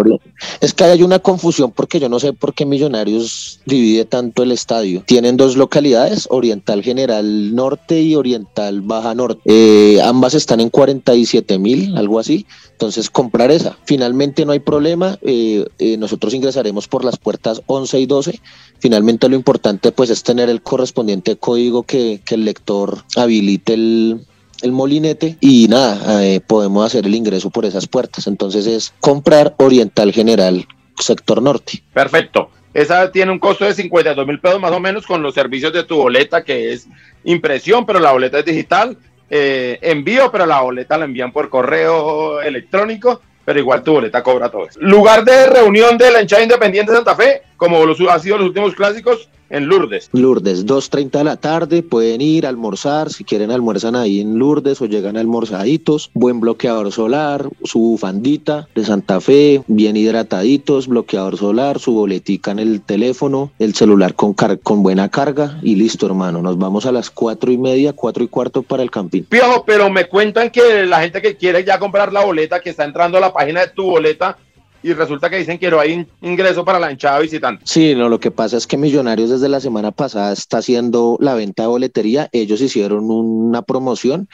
es 0.61 0.73
que 0.73 0.85
hay 0.85 1.03
una 1.03 1.19
confusión 1.19 1.73
porque 1.73 2.01
yo 2.01 2.09
no 2.09 2.21
sé 2.21 2.33
por 2.33 2.55
qué 2.55 2.65
Millonarios 2.65 3.61
divide 3.65 4.05
tanto 4.05 4.43
el 4.43 4.53
estadio. 4.53 5.03
Tienen 5.07 5.37
dos 5.37 5.57
localidades, 5.57 6.29
Oriental 6.31 6.83
General 6.83 7.55
Norte 7.55 8.01
y 8.01 8.15
Oriental 8.15 8.81
Baja 8.83 9.15
Norte. 9.15 9.41
Eh, 9.45 10.01
ambas 10.03 10.35
están 10.35 10.61
en 10.61 10.71
47 10.71 11.59
mil, 11.59 11.97
algo 11.97 12.19
así. 12.19 12.47
Entonces 12.73 13.11
comprar 13.11 13.51
esa. 13.51 13.77
Finalmente 13.85 14.45
no 14.45 14.53
hay 14.53 14.61
problema. 14.61 15.19
eh, 15.23 15.67
eh, 15.79 15.97
nosotros 15.97 16.35
ingresaremos 16.35 16.87
por 16.87 17.05
las 17.05 17.17
puertas 17.17 17.63
11 17.67 18.01
y 18.01 18.07
12. 18.07 18.41
Finalmente 18.79 19.29
lo 19.29 19.35
importante 19.37 19.93
pues 19.93 20.11
es 20.11 20.23
tener 20.23 20.49
el 20.49 20.63
correspondiente 20.63 21.37
código 21.37 21.83
que, 21.83 22.21
que 22.25 22.37
el 22.37 22.45
lector 22.45 23.03
habilite 23.17 23.75
el, 23.75 24.21
el 24.63 24.73
molinete 24.73 25.37
y 25.41 25.69
nada, 25.69 26.25
eh, 26.25 26.41
podemos 26.41 26.85
hacer 26.87 27.07
el 27.07 27.15
ingreso 27.15 27.51
por 27.51 27.65
esas 27.65 27.87
puertas. 27.87 28.27
Entonces 28.27 28.67
es 28.67 28.95
comprar 29.01 29.55
Oriental 29.59 30.13
General 30.13 30.67
Sector 30.99 31.41
Norte. 31.43 31.83
Perfecto. 31.93 32.51
Esa 32.75 33.11
tiene 33.11 33.33
un 33.33 33.39
costo 33.39 33.65
de 33.65 33.75
52 33.75 34.27
mil 34.27 34.41
pesos 34.41 34.61
más 34.61 34.73
o 34.73 34.81
menos 34.81 35.07
con 35.07 35.23
los 35.23 35.35
servicios 35.35 35.73
de 35.73 35.85
tu 35.85 35.97
boleta, 35.97 36.45
que 36.45 36.73
es 36.73 36.87
impresión, 37.25 37.87
pero 37.87 37.99
la 37.99 38.13
boleta 38.13 38.39
es 38.39 38.45
digital. 38.45 38.97
eh, 39.31 39.79
envío, 39.83 40.31
pero 40.33 40.47
la 40.47 40.63
boleta 40.63 40.97
la 40.97 41.05
envían 41.05 41.33
por 41.33 41.51
correo 41.51 42.41
electrónico, 42.41 43.21
pero 43.45 43.59
igual 43.59 43.83
tu 43.83 43.93
boleta 43.93 44.23
cobra 44.23 44.51
todo 44.51 44.67
eso. 44.67 44.79
Lugar 44.81 45.25
de 45.25 45.47
reunión 45.47 45.99
de 45.99 46.11
la 46.11 46.23
hinchada 46.23 46.43
independiente 46.43 46.93
de 46.93 46.97
Santa 46.97 47.15
Fe, 47.15 47.43
como 47.59 47.85
los, 47.85 48.01
ha 48.01 48.19
sido 48.19 48.39
los 48.39 48.47
últimos 48.47 48.75
clásicos, 48.75 49.29
en 49.51 49.67
Lourdes. 49.67 50.11
Lourdes, 50.13 50.67
2.30 50.67 51.11
de 51.11 51.25
la 51.25 51.37
tarde, 51.37 51.83
pueden 51.83 52.21
ir 52.21 52.45
a 52.45 52.51
almorzar, 52.51 53.09
si 53.11 53.25
quieren 53.25 53.51
almuerzan 53.51 53.97
ahí 53.97 54.21
en 54.21 54.39
Lourdes 54.39 54.83
o 54.83 54.85
llegan 54.85 55.17
almorzaditos, 55.17 56.11
buen 56.13 56.39
bloqueador 56.39 56.93
solar, 56.93 57.49
su 57.65 57.79
bufandita 57.79 58.69
de 58.75 58.85
Santa 58.85 59.23
Fe, 59.23 59.63
bien 59.67 59.97
hidrataditos, 59.97 60.87
bloqueador 60.87 61.39
solar, 61.39 61.79
su 61.79 61.93
boletica 61.93 62.51
en 62.51 62.59
el 62.59 62.83
teléfono, 62.83 63.51
el 63.59 63.75
celular 63.75 64.15
con, 64.15 64.35
car- 64.35 64.59
con 64.61 64.83
buena 64.83 65.09
carga 65.09 65.59
y 65.63 65.77
listo 65.77 66.05
hermano, 66.05 66.43
nos 66.43 66.59
vamos 66.59 66.85
a 66.85 66.93
las 66.93 67.11
cuatro 67.11 67.51
y 67.51 67.57
media, 67.57 67.95
cuatro 67.95 68.23
y 68.23 68.29
cuarto 68.29 68.63
para 68.63 68.83
el 68.83 68.91
campín. 68.91 69.25
Piojo, 69.25 69.65
pero 69.67 69.89
me 69.89 70.09
cuentan 70.09 70.51
que 70.51 70.85
la 70.85 71.01
gente 71.01 71.23
que 71.23 71.37
quiere 71.39 71.65
ya 71.65 71.79
comprar 71.79 72.13
la 72.13 72.23
boleta, 72.23 72.61
que 72.61 72.69
está 72.69 72.85
entrando 72.85 73.17
a 73.17 73.21
la 73.23 73.33
página 73.33 73.63
de 73.63 73.69
tu 73.69 73.85
boleta, 73.85 74.37
y 74.83 74.93
resulta 74.93 75.29
que 75.29 75.39
dicen 75.39 75.59
que 75.59 75.71
no 75.71 75.81
hay 75.81 75.93
in- 75.93 76.09
ingreso 76.23 76.65
para 76.65 76.79
la 76.79 76.91
hinchada 76.93 77.19
visitante. 77.19 77.63
Sí, 77.67 77.95
no, 77.95 78.09
lo 78.09 78.21
que 78.21 78.31
pasa 78.31 78.57
es 78.57 78.67
que 78.67 78.77
Millonarios 78.77 79.31
desde 79.31 79.49
la 79.49 79.61
semana 79.61 79.91
pasada 79.91 80.33
está 80.33 80.59
haciendo 80.59 81.17
la 81.21 81.35
venta 81.35 81.63
de 81.65 81.69
boletería. 81.69 82.29
Ellos 82.33 82.61
hicieron 82.61 83.11
una 83.11 83.63
promoción 83.63 84.29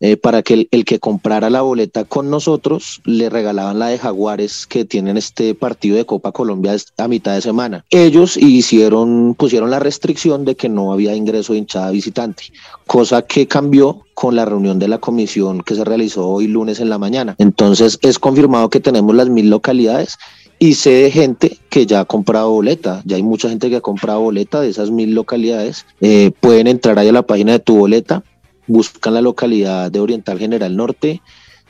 eh, 0.00 0.16
para 0.16 0.42
que 0.42 0.68
el, 0.70 0.84
que 0.84 0.98
comprara 0.98 1.50
la 1.50 1.62
boleta 1.62 2.04
con 2.04 2.30
nosotros 2.30 3.00
le 3.04 3.30
regalaban 3.30 3.78
la 3.78 3.88
de 3.88 3.98
Jaguares 3.98 4.66
que 4.66 4.84
tienen 4.84 5.16
este 5.16 5.54
partido 5.54 5.96
de 5.96 6.06
Copa 6.06 6.32
Colombia 6.32 6.76
a 6.96 7.08
mitad 7.08 7.34
de 7.34 7.40
semana. 7.40 7.84
Ellos 7.90 8.36
hicieron, 8.36 9.34
pusieron 9.34 9.70
la 9.70 9.78
restricción 9.78 10.44
de 10.44 10.54
que 10.54 10.68
no 10.68 10.92
había 10.92 11.14
ingreso 11.14 11.52
de 11.52 11.60
hinchada 11.60 11.90
visitante, 11.90 12.44
cosa 12.86 13.22
que 13.22 13.46
cambió 13.46 14.04
con 14.14 14.36
la 14.36 14.44
reunión 14.44 14.78
de 14.78 14.88
la 14.88 14.98
comisión 14.98 15.62
que 15.62 15.74
se 15.74 15.84
realizó 15.84 16.28
hoy 16.28 16.46
lunes 16.46 16.80
en 16.80 16.90
la 16.90 16.98
mañana. 16.98 17.34
Entonces 17.38 17.98
es 18.02 18.18
confirmado 18.18 18.68
que 18.70 18.80
tenemos 18.80 19.14
las 19.14 19.28
mil 19.28 19.48
localidades 19.50 20.18
y 20.58 20.74
sé 20.74 20.90
de 20.90 21.10
gente 21.10 21.58
que 21.68 21.86
ya 21.86 22.00
ha 22.00 22.04
comprado 22.04 22.50
boleta, 22.50 23.02
ya 23.04 23.16
hay 23.16 23.22
mucha 23.22 23.48
gente 23.48 23.70
que 23.70 23.76
ha 23.76 23.80
comprado 23.80 24.20
boleta 24.20 24.60
de 24.60 24.68
esas 24.68 24.90
mil 24.90 25.14
localidades. 25.14 25.86
Eh, 26.00 26.32
pueden 26.40 26.66
entrar 26.66 26.98
ahí 26.98 27.08
a 27.08 27.12
la 27.12 27.22
página 27.22 27.52
de 27.52 27.58
tu 27.60 27.76
boleta, 27.76 28.24
buscan 28.68 29.14
la 29.14 29.20
localidad 29.20 29.90
de 29.90 29.98
Oriental 30.00 30.38
General 30.38 30.74
Norte 30.76 31.20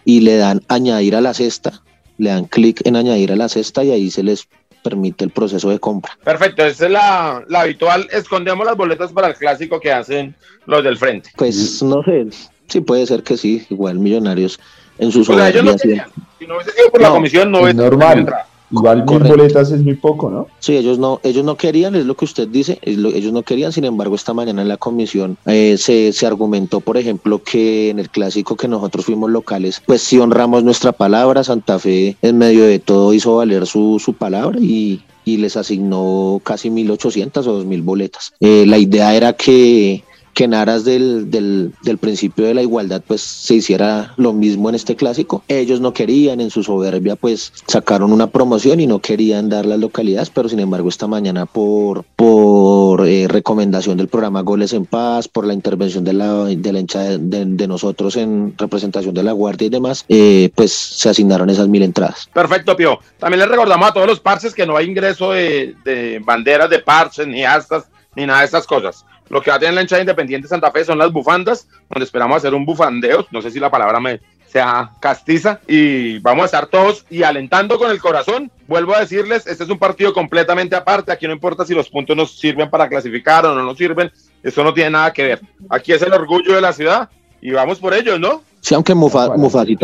y 0.04 0.20
le 0.20 0.36
dan 0.36 0.62
añadir 0.68 1.16
a 1.16 1.20
la 1.20 1.32
cesta, 1.32 1.82
le 2.18 2.30
dan 2.30 2.44
clic 2.44 2.80
en 2.86 2.96
añadir 2.96 3.32
a 3.32 3.36
la 3.36 3.48
cesta 3.48 3.82
y 3.84 3.90
ahí 3.92 4.10
se 4.10 4.22
les 4.22 4.46
permite 4.82 5.24
el 5.24 5.30
proceso 5.30 5.70
de 5.70 5.78
compra. 5.78 6.16
Perfecto, 6.24 6.64
esa 6.64 6.86
es 6.86 6.90
la, 6.92 7.44
la 7.48 7.60
habitual. 7.62 8.08
Escondemos 8.12 8.64
las 8.66 8.76
boletas 8.76 9.12
para 9.12 9.28
el 9.28 9.34
clásico 9.34 9.80
que 9.80 9.92
hacen 9.92 10.34
los 10.66 10.84
del 10.84 10.96
frente. 10.96 11.30
Pues 11.36 11.82
no 11.82 12.02
sé, 12.04 12.26
sí 12.68 12.80
puede 12.80 13.06
ser 13.06 13.22
que 13.22 13.36
sí, 13.36 13.66
igual 13.70 13.98
Millonarios 13.98 14.58
en 14.98 15.12
sus 15.12 15.28
O 15.28 15.34
sea, 15.34 15.48
ellos 15.48 15.64
no 15.64 15.72
soberbia, 15.72 15.78
sí. 15.78 15.88
querían. 15.88 16.10
Si 16.38 16.46
no 16.46 16.54
hubiese 16.56 16.72
sido 16.72 16.90
por 16.90 17.00
la 17.00 17.10
comisión, 17.10 17.50
no 17.50 17.58
es 17.58 17.64
hubiese 17.64 17.76
normal. 17.76 18.18
entrado. 18.20 18.44
Igual 18.70 18.98
mil 18.98 19.06
Correcto. 19.06 19.36
boletas 19.36 19.70
es 19.72 19.82
muy 19.82 19.94
poco, 19.94 20.28
¿no? 20.30 20.46
Sí, 20.58 20.76
ellos 20.76 20.98
no, 20.98 21.20
ellos 21.22 21.44
no 21.44 21.56
querían, 21.56 21.94
es 21.94 22.04
lo 22.04 22.14
que 22.16 22.26
usted 22.26 22.48
dice, 22.48 22.78
lo- 22.84 23.08
ellos 23.08 23.32
no 23.32 23.42
querían, 23.42 23.72
sin 23.72 23.84
embargo, 23.84 24.14
esta 24.14 24.34
mañana 24.34 24.60
en 24.62 24.68
la 24.68 24.76
comisión 24.76 25.38
eh, 25.46 25.76
se, 25.78 26.12
se 26.12 26.26
argumentó, 26.26 26.80
por 26.80 26.96
ejemplo, 26.98 27.42
que 27.42 27.88
en 27.90 27.98
el 27.98 28.10
clásico 28.10 28.56
que 28.56 28.68
nosotros 28.68 29.06
fuimos 29.06 29.30
locales, 29.30 29.80
pues 29.86 30.02
sí 30.02 30.18
honramos 30.18 30.64
nuestra 30.64 30.92
palabra, 30.92 31.44
Santa 31.44 31.78
Fe 31.78 32.16
en 32.20 32.36
medio 32.38 32.64
de 32.64 32.78
todo 32.78 33.14
hizo 33.14 33.36
valer 33.36 33.66
su, 33.66 33.98
su 34.04 34.12
palabra 34.14 34.58
y, 34.60 35.00
y 35.24 35.36
les 35.38 35.56
asignó 35.56 36.40
casi 36.44 36.70
1.800 36.70 37.46
o 37.46 37.64
2.000 37.64 37.82
boletas. 37.82 38.32
Eh, 38.40 38.64
la 38.66 38.78
idea 38.78 39.14
era 39.14 39.32
que 39.32 40.04
que 40.38 40.44
en 40.44 40.54
aras 40.54 40.84
del, 40.84 41.32
del, 41.32 41.98
principio 41.98 42.46
de 42.46 42.54
la 42.54 42.62
igualdad 42.62 43.02
pues 43.04 43.22
se 43.22 43.54
hiciera 43.54 44.14
lo 44.16 44.32
mismo 44.32 44.68
en 44.68 44.76
este 44.76 44.94
clásico. 44.94 45.42
Ellos 45.48 45.80
no 45.80 45.92
querían, 45.92 46.40
en 46.40 46.50
su 46.50 46.62
soberbia 46.62 47.16
pues 47.16 47.52
sacaron 47.66 48.12
una 48.12 48.28
promoción 48.28 48.78
y 48.78 48.86
no 48.86 49.00
querían 49.00 49.48
dar 49.48 49.66
las 49.66 49.80
localidades, 49.80 50.30
pero 50.30 50.48
sin 50.48 50.60
embargo 50.60 50.90
esta 50.90 51.08
mañana 51.08 51.44
por, 51.44 52.04
por 52.14 53.04
eh, 53.08 53.26
recomendación 53.26 53.96
del 53.96 54.06
programa 54.06 54.42
Goles 54.42 54.72
en 54.74 54.86
Paz, 54.86 55.26
por 55.26 55.44
la 55.44 55.54
intervención 55.54 56.04
de 56.04 56.12
la, 56.12 56.44
de 56.44 56.72
la 56.72 56.78
hincha 56.78 57.00
de, 57.18 57.66
nosotros 57.66 58.14
en 58.14 58.54
representación 58.56 59.14
de 59.14 59.24
la 59.24 59.32
Guardia 59.32 59.66
y 59.66 59.70
demás, 59.70 60.04
eh, 60.08 60.50
pues 60.54 60.70
se 60.70 61.08
asignaron 61.08 61.50
esas 61.50 61.66
mil 61.66 61.82
entradas. 61.82 62.30
Perfecto, 62.32 62.76
Pío. 62.76 63.00
También 63.18 63.40
les 63.40 63.48
recordamos 63.48 63.88
a 63.88 63.92
todos 63.92 64.06
los 64.06 64.20
parches 64.20 64.54
que 64.54 64.66
no 64.66 64.76
hay 64.76 64.86
ingreso 64.86 65.32
de, 65.32 65.74
de 65.84 66.22
banderas 66.24 66.70
de 66.70 66.78
parches, 66.78 67.26
ni 67.26 67.42
astas, 67.44 67.90
ni 68.14 68.24
nada 68.24 68.38
de 68.38 68.44
estas 68.44 68.68
cosas. 68.68 69.04
Lo 69.30 69.40
que 69.42 69.50
va 69.50 69.56
a 69.56 69.58
tener 69.60 69.74
la 69.74 69.82
hinchada 69.82 70.00
independiente 70.02 70.46
de 70.46 70.48
Santa 70.50 70.70
Fe 70.70 70.84
son 70.84 70.98
las 70.98 71.12
bufandas, 71.12 71.68
donde 71.90 72.04
esperamos 72.04 72.36
hacer 72.38 72.54
un 72.54 72.64
bufandeo. 72.64 73.26
No 73.30 73.42
sé 73.42 73.50
si 73.50 73.60
la 73.60 73.70
palabra 73.70 74.00
me 74.00 74.20
sea 74.46 74.92
castiza. 75.00 75.60
Y 75.68 76.18
vamos 76.20 76.42
a 76.44 76.46
estar 76.46 76.66
todos 76.66 77.04
y 77.10 77.22
alentando 77.22 77.78
con 77.78 77.90
el 77.90 78.00
corazón. 78.00 78.50
Vuelvo 78.66 78.94
a 78.94 79.00
decirles, 79.00 79.46
este 79.46 79.64
es 79.64 79.70
un 79.70 79.78
partido 79.78 80.12
completamente 80.14 80.74
aparte. 80.76 81.12
Aquí 81.12 81.26
no 81.26 81.34
importa 81.34 81.66
si 81.66 81.74
los 81.74 81.88
puntos 81.90 82.16
nos 82.16 82.38
sirven 82.38 82.70
para 82.70 82.88
clasificar 82.88 83.44
o 83.44 83.54
no 83.54 83.62
nos 83.62 83.76
sirven. 83.76 84.10
Eso 84.42 84.64
no 84.64 84.72
tiene 84.72 84.90
nada 84.90 85.12
que 85.12 85.22
ver. 85.24 85.40
Aquí 85.68 85.92
es 85.92 86.00
el 86.02 86.12
orgullo 86.12 86.54
de 86.54 86.60
la 86.62 86.72
ciudad 86.72 87.10
y 87.42 87.50
vamos 87.50 87.78
por 87.78 87.92
ellos, 87.94 88.18
¿no? 88.18 88.42
Sí, 88.60 88.74
aunque 88.74 88.94
Mufa- 88.94 89.28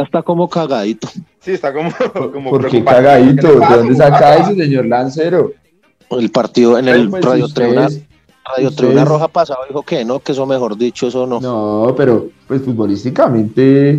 está 0.03 0.23
como 0.23 0.49
cagadito. 0.49 1.09
Sí, 1.41 1.53
está 1.53 1.73
como, 1.73 1.93
como 2.33 2.51
¿Por 2.51 2.63
qué 2.65 2.69
preocupado. 2.71 2.97
cagadito? 3.03 3.49
¿Qué 3.49 3.55
le 3.59 3.67
¿De 3.67 3.77
dónde 3.77 3.95
saca 3.97 4.35
eso, 4.37 4.55
señor 4.55 4.87
Lancero? 4.87 5.53
El 6.11 6.31
partido 6.31 6.79
en 6.79 6.89
el 6.89 7.09
Pues, 7.11 7.25
Radio 7.25 7.45
ustedes- 7.45 8.03
Radio 8.45 8.71
Tribuna 8.71 9.01
ustedes- 9.03 9.09
Roja 9.09 9.29
pasado 9.29 9.61
dijo 9.69 9.83
que 9.83 10.05
no, 10.05 10.21
que 10.21 10.33
eso 10.33 10.45
mejor 10.47 10.77
dicho, 10.77 11.07
eso 11.09 11.27
no. 11.27 11.41
No, 11.41 11.95
pero 11.97 12.29
pues 12.47 12.63
futbolísticamente, 12.63 13.99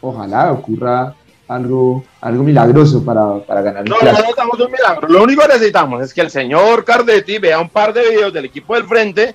ojalá 0.00 0.52
ocurra 0.52 1.14
algo, 1.48 2.02
algo 2.20 2.42
milagroso 2.42 3.04
para, 3.04 3.38
para 3.40 3.60
ganar 3.60 3.82
el 3.82 3.90
No, 3.90 3.96
no 4.00 4.12
necesitamos 4.12 4.58
un 4.58 4.72
milagro. 4.72 5.08
Lo 5.08 5.22
único 5.22 5.42
que 5.42 5.48
necesitamos 5.48 6.02
es 6.02 6.14
que 6.14 6.22
el 6.22 6.30
señor 6.30 6.84
Cardetti 6.84 7.38
vea 7.38 7.60
un 7.60 7.68
par 7.68 7.92
de 7.92 8.08
videos 8.08 8.32
del 8.32 8.46
equipo 8.46 8.74
del 8.74 8.84
frente 8.84 9.34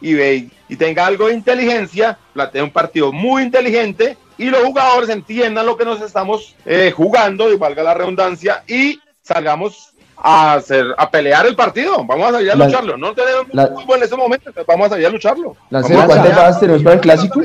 y 0.00 0.12
ve 0.14 0.50
y 0.68 0.76
tenga 0.76 1.06
algo 1.06 1.28
de 1.28 1.34
inteligencia, 1.34 2.18
plantea 2.34 2.64
un 2.64 2.70
partido 2.72 3.12
muy 3.12 3.42
inteligente 3.44 4.18
y 4.36 4.50
los 4.50 4.62
jugadores 4.64 5.08
entiendan 5.08 5.64
lo 5.64 5.76
que 5.76 5.84
nos 5.86 6.02
estamos 6.02 6.54
eh, 6.66 6.92
jugando, 6.94 7.50
y 7.50 7.56
valga 7.56 7.82
la 7.82 7.94
redundancia, 7.94 8.62
y 8.68 9.00
salgamos 9.22 9.92
a 10.16 10.54
hacer 10.54 10.86
a 10.96 11.10
pelear 11.10 11.46
el 11.46 11.54
partido. 11.56 12.04
Vamos 12.04 12.28
a 12.28 12.32
salir 12.32 12.50
a 12.50 12.56
La- 12.56 12.66
lucharlo. 12.66 12.96
No 12.96 13.12
tenemos 13.14 13.46
la- 13.52 13.68
fútbol 13.68 13.98
en 13.98 14.02
ese 14.04 14.16
momento, 14.16 14.48
entonces 14.48 14.66
vamos 14.66 14.86
a 14.86 14.90
salir 14.90 15.06
a 15.06 15.10
lucharlo. 15.10 15.56
Lancero, 15.70 15.98
Vamos 16.00 16.14
a 16.16 16.18
¿cuántas 16.20 16.36
bajas 16.38 16.60
tenemos 16.60 16.82
para 16.82 16.94
el 16.94 17.00
clásico? 17.00 17.40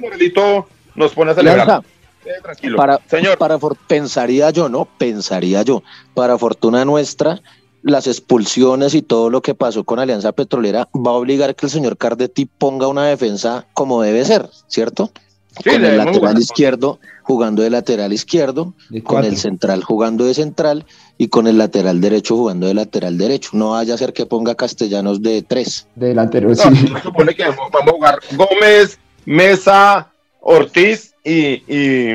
Morelito 0.00 0.66
nos 0.94 1.12
pone 1.12 1.30
a 1.30 1.34
celebrar. 1.34 1.66
Lanza, 1.66 1.88
Eh, 2.24 2.30
tranquilo. 2.42 2.76
para, 2.76 3.00
Señor. 3.08 3.38
para 3.38 3.58
for- 3.58 3.76
pensaría 3.86 4.50
yo, 4.50 4.68
¿no? 4.68 4.84
Pensaría 4.84 5.62
yo. 5.62 5.82
Para 6.14 6.38
fortuna 6.38 6.84
nuestra, 6.84 7.40
las 7.82 8.06
expulsiones 8.06 8.94
y 8.94 9.02
todo 9.02 9.28
lo 9.30 9.42
que 9.42 9.54
pasó 9.54 9.82
con 9.84 9.98
Alianza 9.98 10.32
Petrolera 10.32 10.88
va 10.94 11.10
a 11.10 11.14
obligar 11.14 11.54
que 11.56 11.66
el 11.66 11.72
señor 11.72 11.96
Cardetti 11.96 12.46
ponga 12.46 12.86
una 12.86 13.06
defensa 13.06 13.66
como 13.74 14.02
debe 14.02 14.24
ser, 14.24 14.48
¿cierto? 14.68 15.10
Sí, 15.56 15.64
con 15.70 15.84
el 15.84 15.96
lateral 15.98 16.14
jugar. 16.14 16.38
izquierdo 16.38 16.98
jugando 17.22 17.62
de 17.62 17.70
lateral 17.70 18.12
izquierdo, 18.12 18.74
De 18.90 19.02
con 19.02 19.24
el 19.24 19.36
central 19.36 19.82
jugando 19.84 20.24
de 20.24 20.34
central 20.34 20.84
y 21.18 21.28
con 21.28 21.46
el 21.46 21.58
lateral 21.58 22.00
derecho 22.00 22.36
jugando 22.36 22.66
de 22.66 22.74
lateral 22.74 23.18
derecho. 23.18 23.50
No 23.52 23.70
vaya 23.72 23.94
a 23.94 23.98
ser 23.98 24.12
que 24.12 24.26
ponga 24.26 24.54
castellanos 24.54 25.22
de 25.22 25.42
tres. 25.42 25.86
De 25.94 26.08
delantero, 26.08 26.48
No, 26.48 26.54
sí. 26.54 26.88
se 26.88 27.00
supone 27.02 27.34
que 27.34 27.44
vamos 27.44 27.70
a 27.74 27.90
jugar 27.90 28.18
Gómez, 28.32 28.98
Mesa, 29.24 30.10
Ortiz 30.40 31.14
y, 31.24 31.62
y, 31.68 32.10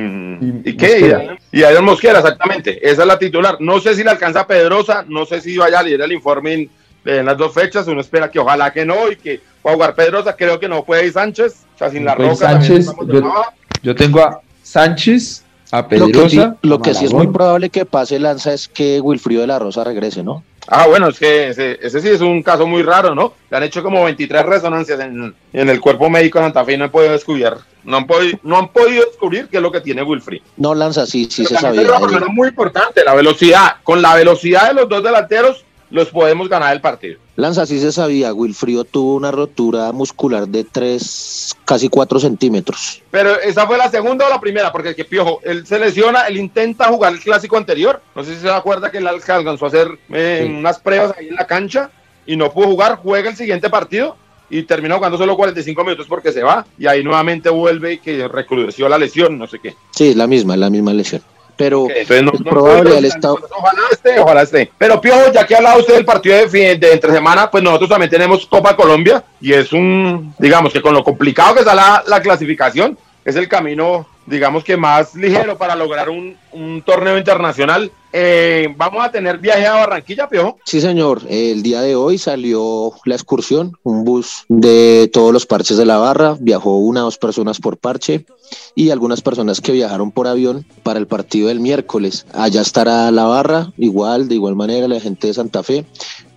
¿y 0.65 0.75
qué? 0.75 0.99
Mosquera. 0.99 1.37
Y 1.51 1.63
Adrián 1.63 1.85
Mosquera, 1.85 2.19
exactamente. 2.19 2.77
Esa 2.89 3.03
es 3.03 3.07
la 3.07 3.17
titular. 3.17 3.57
No 3.61 3.79
sé 3.79 3.95
si 3.95 4.03
le 4.03 4.09
alcanza 4.09 4.41
a 4.41 4.47
Pedrosa, 4.47 5.05
no 5.07 5.25
sé 5.25 5.39
si 5.39 5.57
vaya 5.57 5.79
a 5.79 5.83
leer 5.83 6.01
el 6.01 6.11
informe 6.11 6.69
en, 7.05 7.25
las 7.25 7.37
dos 7.37 7.53
fechas. 7.53 7.87
Uno 7.87 8.01
espera 8.01 8.29
que 8.29 8.39
ojalá 8.39 8.73
que 8.73 8.85
no 8.85 9.09
y 9.09 9.15
que 9.15 9.39
pueda 9.61 9.75
jugar 9.75 9.95
Pedrosa. 9.95 10.35
Creo 10.35 10.59
que 10.59 10.67
no 10.67 10.83
puede 10.83 11.05
ir 11.05 11.13
Sánchez. 11.13 11.65
O 11.75 11.77
sea, 11.77 11.89
sin 11.89 12.03
la 12.03 12.15
Pues 12.17 12.31
roca. 12.31 12.51
Sánchez, 12.51 12.87
yo-. 13.07 13.33
Yo 13.83 13.95
tengo 13.95 14.19
a 14.19 14.41
Sánchez, 14.67 15.43
a 15.71 15.81
Lo 15.81 15.87
que, 15.87 15.95
sí, 15.97 16.11
Pedrosa, 16.11 16.57
lo 16.61 16.81
que 16.81 16.93
sí 16.93 17.05
es 17.05 17.13
muy 17.13 17.27
probable 17.27 17.69
que 17.69 17.85
pase 17.85 18.19
Lanza 18.19 18.53
es 18.53 18.67
que 18.67 18.99
Wilfrido 18.99 19.41
de 19.41 19.47
la 19.47 19.59
Rosa 19.59 19.83
regrese, 19.83 20.23
¿no? 20.23 20.43
Ah, 20.67 20.87
bueno, 20.87 21.07
es 21.07 21.17
que 21.17 21.47
ese, 21.47 21.79
ese 21.81 22.01
sí 22.01 22.09
es 22.09 22.19
un 22.19 22.43
caso 22.43 22.67
muy 22.67 22.83
raro, 22.83 23.15
¿no? 23.15 23.33
Le 23.49 23.55
han 23.55 23.63
hecho 23.63 23.81
como 23.81 24.03
23 24.03 24.45
resonancias 24.45 24.99
en, 24.99 25.33
en 25.53 25.69
el 25.69 25.79
cuerpo 25.79 26.09
médico 26.09 26.39
de 26.39 26.45
Santa 26.45 26.65
Fe 26.65 26.73
y 26.73 26.77
no 26.77 26.85
han 26.85 26.91
podido 26.91 27.13
descubrir. 27.13 27.53
No 27.85 27.95
han, 27.95 28.07
podido, 28.07 28.37
no 28.43 28.57
han 28.57 28.67
podido 28.67 29.05
descubrir 29.05 29.47
qué 29.47 29.57
es 29.57 29.63
lo 29.63 29.71
que 29.71 29.79
tiene 29.79 30.03
Wilfried. 30.03 30.41
No, 30.57 30.75
Lanza, 30.75 31.05
sí, 31.05 31.29
sí 31.31 31.45
Pero 31.47 31.55
se 31.55 31.61
sabía. 31.61 31.81
es 31.83 32.33
muy 32.33 32.49
importante, 32.49 33.05
la 33.05 33.13
velocidad. 33.13 33.77
Con 33.83 34.01
la 34.01 34.13
velocidad 34.15 34.67
de 34.67 34.73
los 34.73 34.89
dos 34.89 35.01
delanteros, 35.01 35.63
los 35.89 36.09
podemos 36.09 36.49
ganar 36.49 36.73
el 36.73 36.81
partido. 36.81 37.19
Lanza, 37.35 37.65
sí 37.65 37.79
se 37.79 37.91
sabía. 37.91 38.33
Wilfrido 38.33 38.83
tuvo 38.83 39.15
una 39.15 39.31
rotura 39.31 39.91
muscular 39.91 40.47
de 40.47 40.63
3, 40.63 41.55
casi 41.65 41.87
4 41.87 42.19
centímetros. 42.19 43.01
Pero 43.11 43.39
esa 43.39 43.65
fue 43.67 43.77
la 43.77 43.89
segunda 43.89 44.25
o 44.25 44.29
la 44.29 44.39
primera, 44.39 44.71
porque 44.71 44.89
el 44.89 44.95
que 44.95 45.05
Piojo, 45.05 45.39
él 45.43 45.65
se 45.65 45.79
lesiona, 45.79 46.21
él 46.27 46.37
intenta 46.37 46.85
jugar 46.87 47.13
el 47.13 47.19
clásico 47.19 47.57
anterior. 47.57 48.01
No 48.15 48.23
sé 48.23 48.35
si 48.35 48.41
se 48.41 48.49
acuerda 48.49 48.91
que 48.91 48.97
él 48.97 49.07
alcanzó 49.07 49.65
a 49.65 49.67
hacer 49.67 49.87
eh, 50.09 50.43
Sí. 50.47 50.53
unas 50.53 50.79
pruebas 50.79 51.13
ahí 51.17 51.27
en 51.29 51.35
la 51.35 51.45
cancha 51.47 51.89
y 52.25 52.35
no 52.35 52.51
pudo 52.51 52.67
jugar, 52.67 52.97
juega 53.01 53.29
el 53.29 53.35
siguiente 53.37 53.69
partido 53.69 54.17
y 54.49 54.63
termina 54.63 54.95
jugando 54.95 55.17
solo 55.17 55.35
45 55.35 55.83
minutos 55.83 56.05
porque 56.07 56.31
se 56.31 56.41
va 56.41 56.65
y 56.79 56.87
ahí 56.87 57.03
nuevamente 57.03 57.49
vuelve 57.49 57.93
y 57.93 57.97
que 57.99 58.27
recrudeció 58.27 58.89
la 58.89 58.97
lesión, 58.97 59.37
no 59.37 59.45
sé 59.47 59.59
qué. 59.59 59.75
Sí, 59.91 60.09
es 60.09 60.15
la 60.15 60.25
misma, 60.27 60.53
es 60.55 60.59
la 60.59 60.69
misma 60.69 60.93
lesión. 60.93 61.21
Pero 62.07 62.21
no- 62.21 62.31
es 62.33 62.39
no 62.41 62.49
probable, 62.51 62.97
él 62.97 63.05
está- 63.05 63.31
Ojalá 63.33 63.81
esté, 63.91 64.19
ojalá 64.19 64.41
esté. 64.43 64.71
Pero 64.77 65.01
Piojo, 65.01 65.31
ya 65.33 65.45
que 65.45 65.55
hablaba 65.55 65.77
usted 65.77 65.95
del 65.95 66.05
partido 66.05 66.37
de, 66.37 66.47
fin- 66.49 66.79
de 66.79 66.93
entre 66.93 67.11
semana, 67.11 67.49
pues 67.49 67.63
nosotros 67.63 67.89
también 67.89 68.09
tenemos 68.09 68.45
Copa 68.45 68.75
Colombia 68.75 69.23
y 69.41 69.53
es 69.53 69.73
un, 69.73 70.33
digamos 70.37 70.71
que 70.71 70.81
con 70.81 70.93
lo 70.93 71.03
complicado 71.03 71.53
que 71.55 71.59
está 71.61 71.73
la, 71.75 72.03
la 72.07 72.21
clasificación, 72.21 72.97
es 73.27 73.35
el 73.35 73.49
camino, 73.49 74.07
digamos 74.25 74.63
que 74.63 74.77
más 74.77 75.13
ligero 75.13 75.57
para 75.57 75.75
lograr 75.75 76.07
un, 76.09 76.37
torneo 76.85 77.17
internacional. 77.17 77.91
Eh, 78.13 78.73
vamos 78.77 79.05
a 79.05 79.11
tener 79.11 79.37
viaje 79.37 79.67
a 79.67 79.73
Barranquilla, 79.73 80.29
Piojo. 80.29 80.57
Sí, 80.63 80.79
señor. 80.79 81.23
El 81.27 81.61
día 81.61 81.81
de 81.81 81.97
hoy 81.97 82.17
salió 82.17 82.93
la 83.03 83.15
excursión, 83.15 83.77
un 83.83 84.05
bus 84.05 84.45
de 84.47 85.09
todos 85.11 85.33
los 85.33 85.45
parches 85.45 85.75
de 85.75 85.85
la 85.85 85.97
barra. 85.97 86.37
Viajó 86.39 86.77
una 86.77 87.01
o 87.01 87.03
dos 87.03 87.17
personas 87.17 87.59
por 87.59 87.75
parche 87.75 88.25
y 88.75 88.91
algunas 88.91 89.21
personas 89.21 89.59
que 89.59 89.73
viajaron 89.73 90.11
por 90.11 90.27
avión 90.27 90.65
para 90.83 90.97
el 90.97 91.07
partido 91.07 91.49
del 91.49 91.59
miércoles. 91.59 92.25
Allá 92.33 92.61
estará 92.61 93.11
la 93.11 93.25
barra, 93.25 93.73
igual, 93.77 94.29
de 94.29 94.35
igual 94.35 94.55
manera, 94.55 94.87
la 94.87 95.01
gente 95.01 95.27
de 95.27 95.33
Santa 95.33 95.63
Fe. 95.63 95.85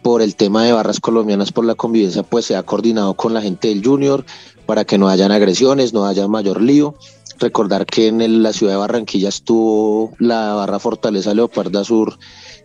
Por 0.03 0.23
el 0.23 0.35
tema 0.37 0.65
de 0.65 0.73
barras 0.73 1.01
colombianas 1.01 1.53
por 1.53 1.65
la 1.65 1.75
convivencia, 1.75 2.23
pues 2.23 2.47
se 2.47 2.57
ha 2.57 2.63
coordinado 2.63 3.15
con 3.15 3.35
la 3.35 3.43
gente 3.43 3.69
del 3.69 3.85
Junior 3.85 4.25
para 4.67 4.85
que 4.85 4.99
no 4.99 5.09
hayan 5.09 5.33
agresiones, 5.33 5.93
no 5.93 6.07
haya 6.07 6.27
mayor 6.29 6.63
lío. 6.63 6.95
Recordar 7.39 7.87
que 7.87 8.09
en 8.09 8.43
la 8.43 8.53
ciudad 8.53 8.75
de 8.75 8.79
Barranquilla 8.79 9.31
estuvo 9.31 10.13
la 10.19 10.55
barra 10.55 10.79
Fortaleza 10.79 11.33
Leoparda 11.33 11.85
Sur 11.85 12.19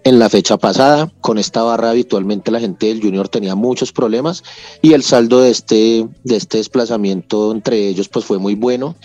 en 0.03 0.19
la 0.19 0.29
fecha 0.29 0.57
pasada. 0.57 1.11
Con 1.21 1.37
esta 1.37 1.63
barra 1.63 1.89
habitualmente 1.89 2.51
la 2.51 2.59
gente 2.59 2.87
del 2.87 3.01
Junior 3.01 3.29
tenía 3.29 3.55
muchos 3.55 3.91
problemas 3.91 4.43
y 4.81 4.93
el 4.93 5.03
saldo 5.03 5.41
de 5.41 5.49
este, 5.49 6.07
de 6.23 6.35
este 6.35 6.57
desplazamiento 6.57 7.51
entre 7.51 7.87
ellos 7.87 8.09
pues 8.09 8.25
fue 8.25 8.37
muy 8.37 8.55
bueno 8.55 8.95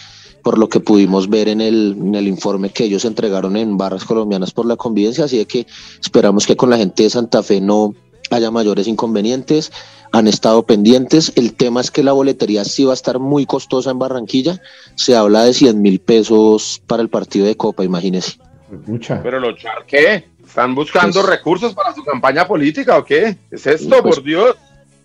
por 0.43 0.59
lo 0.59 0.69
que 0.69 0.81
pudimos 0.81 1.29
ver 1.29 1.49
en 1.49 1.61
el, 1.61 1.97
en 1.99 2.15
el 2.15 2.27
informe 2.27 2.71
que 2.71 2.85
ellos 2.85 3.05
entregaron 3.05 3.57
en 3.57 3.77
Barras 3.77 4.05
Colombianas 4.05 4.53
por 4.53 4.67
la 4.67 4.77
Convivencia, 4.77 5.25
así 5.25 5.39
de 5.39 5.47
que 5.47 5.67
esperamos 6.01 6.47
que 6.47 6.57
con 6.57 6.71
la 6.71 6.79
gente 6.79 7.03
de 7.03 7.11
Santa 7.11 7.43
Fe 7.43 7.61
no 7.61 7.95
haya 8.31 8.51
mayores 8.51 8.87
inconvenientes, 8.87 9.73
han 10.13 10.27
estado 10.27 10.63
pendientes, 10.65 11.33
el 11.37 11.55
tema 11.55 11.81
es 11.81 11.91
que 11.91 12.03
la 12.03 12.13
boletería 12.13 12.65
sí 12.65 12.85
va 12.85 12.93
a 12.93 12.95
estar 12.95 13.19
muy 13.19 13.47
costosa 13.47 13.91
en 13.91 13.99
Barranquilla, 13.99 14.61
se 14.95 15.15
habla 15.17 15.45
de 15.45 15.55
100 15.55 15.81
mil 15.81 16.01
pesos 16.01 16.83
para 16.87 17.03
el 17.03 17.09
partido 17.09 17.47
de 17.47 17.57
Copa, 17.57 17.85
imagínense. 17.85 18.39
Pucha. 18.87 19.21
Pero 19.23 19.41
los 19.41 19.57
Char, 19.59 19.85
¿qué? 19.87 20.29
¿Están 20.47 20.75
buscando 20.75 21.21
Pues- 21.21 21.31
recursos 21.31 21.75
para 21.75 21.95
su 21.95 22.03
campaña 22.05 22.47
política 22.47 22.99
o 22.99 23.05
qué? 23.05 23.37
¿Es 23.51 23.67
esto, 23.67 24.03
Pues- 24.03 24.17
por 24.17 24.25
Dios? 24.25 24.57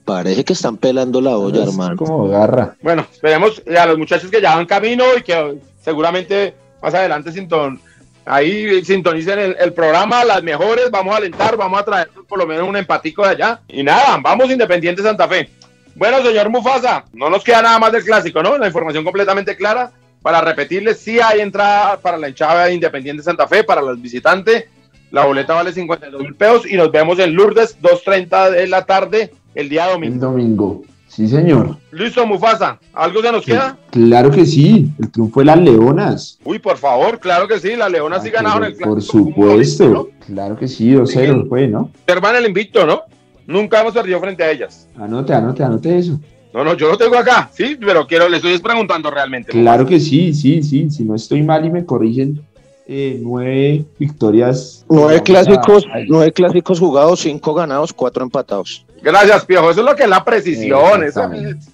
Parece 0.05 0.43
que 0.43 0.53
están 0.53 0.77
pelando 0.77 1.19
la 1.19 1.35
olla, 1.35 1.63
Es 1.63 1.69
hermano. 1.69 1.95
como 1.97 2.27
garra. 2.27 2.75
Bueno, 2.81 3.07
esperemos 3.11 3.61
a 3.75 3.85
los 3.87 3.97
muchachos 3.97 4.29
que 4.29 4.39
ya 4.39 4.55
van 4.55 4.67
camino 4.67 5.03
y 5.17 5.23
que 5.23 5.57
seguramente 5.83 6.53
más 6.81 6.93
adelante 6.93 7.31
sinton, 7.31 7.79
ahí 8.25 8.83
sintonicen 8.83 9.39
el, 9.39 9.55
el 9.59 9.73
programa, 9.73 10.23
las 10.25 10.43
mejores, 10.43 10.89
vamos 10.91 11.13
a 11.13 11.17
alentar, 11.17 11.55
vamos 11.55 11.79
a 11.79 11.85
traer 11.85 12.09
por 12.27 12.39
lo 12.39 12.47
menos 12.47 12.67
un 12.67 12.75
empatico 12.75 13.23
de 13.23 13.29
allá. 13.29 13.61
Y 13.67 13.83
nada, 13.83 14.17
vamos 14.21 14.51
Independiente 14.51 15.01
Santa 15.01 15.27
Fe. 15.27 15.49
Bueno, 15.95 16.21
señor 16.21 16.49
Mufasa, 16.49 17.05
no 17.13 17.29
nos 17.29 17.43
queda 17.43 17.61
nada 17.61 17.79
más 17.79 17.91
del 17.91 18.03
clásico, 18.03 18.43
¿no? 18.43 18.57
La 18.57 18.67
información 18.67 19.03
completamente 19.03 19.55
clara. 19.55 19.91
Para 20.21 20.41
repetirles, 20.41 20.99
sí 20.99 21.19
hay 21.19 21.39
entrada 21.39 21.97
para 21.97 22.17
la 22.17 22.27
hinchada 22.27 22.65
de 22.65 22.73
Independiente 22.73 23.21
Santa 23.21 23.47
Fe, 23.47 23.63
para 23.63 23.81
los 23.81 24.01
visitantes. 24.01 24.65
La 25.11 25.23
boleta 25.23 25.53
vale 25.53 25.71
52 25.71 26.21
mil 26.21 26.35
pesos 26.35 26.65
y 26.69 26.75
nos 26.75 26.91
vemos 26.91 27.19
en 27.19 27.35
Lourdes, 27.35 27.79
2.30 27.79 28.49
de 28.49 28.67
la 28.67 28.85
tarde, 28.85 29.31
el 29.53 29.69
día 29.69 29.85
El 29.85 30.19
domingo. 30.19 30.83
Sí, 31.15 31.29
señor. 31.29 31.77
Listo, 31.93 32.25
Mufasa. 32.25 32.77
¿Algo 32.93 33.21
se 33.21 33.31
nos 33.31 33.45
queda? 33.45 33.77
Claro 33.89 34.29
que 34.31 34.45
sí. 34.45 34.91
El 34.99 35.09
triunfo 35.11 35.39
de 35.39 35.45
las 35.45 35.57
Leonas. 35.59 36.39
Uy, 36.43 36.59
por 36.59 36.77
favor, 36.77 37.19
claro 37.19 37.47
que 37.47 37.57
sí. 37.57 37.77
Las 37.77 37.89
Leonas 37.89 38.21
sí 38.21 38.29
ganaron 38.29 38.65
el 38.65 38.71
clásico. 38.75 38.89
Por 38.89 39.01
supuesto. 39.01 40.09
Claro 40.25 40.57
que 40.57 40.67
sí, 40.67 40.91
2-0 40.91 41.43
Sí. 41.43 41.47
fue, 41.47 41.67
¿no? 41.69 41.79
¿no? 41.79 41.91
Hermana, 42.05 42.39
el 42.39 42.47
invicto, 42.47 42.85
¿no? 42.85 43.03
Nunca 43.47 43.79
hemos 43.79 43.93
perdido 43.93 44.19
frente 44.19 44.43
a 44.43 44.51
ellas. 44.51 44.89
Anote, 44.97 45.33
anote, 45.33 45.63
anote 45.63 45.97
eso. 45.97 46.19
No, 46.53 46.65
no, 46.65 46.73
yo 46.73 46.89
lo 46.89 46.97
tengo 46.97 47.17
acá, 47.17 47.49
sí, 47.53 47.77
pero 47.79 48.05
quiero, 48.07 48.27
le 48.27 48.37
estoy 48.37 48.57
preguntando 48.59 49.09
realmente. 49.09 49.51
Claro 49.53 49.85
que 49.85 50.01
sí, 50.01 50.33
sí, 50.33 50.63
sí. 50.63 50.89
Si 50.89 51.03
no 51.05 51.15
estoy 51.15 51.43
mal 51.43 51.63
y 51.65 51.69
me 51.69 51.85
corrigen, 51.85 52.41
eh, 52.87 53.19
nueve 53.21 53.85
victorias. 53.97 54.85
Nueve 54.89 55.21
clásicos, 55.23 55.85
a- 55.85 55.99
nueve 56.07 56.31
clásicos 56.31 56.79
jugados, 56.79 57.19
cinco 57.19 57.53
ganados, 57.53 57.91
cuatro 57.93 58.23
empatados. 58.23 58.85
Gracias, 59.01 59.45
Piojo. 59.45 59.69
Eso 59.71 59.81
es 59.81 59.85
lo 59.85 59.95
que 59.95 60.03
es 60.03 60.09
la 60.09 60.23
precisión, 60.23 61.01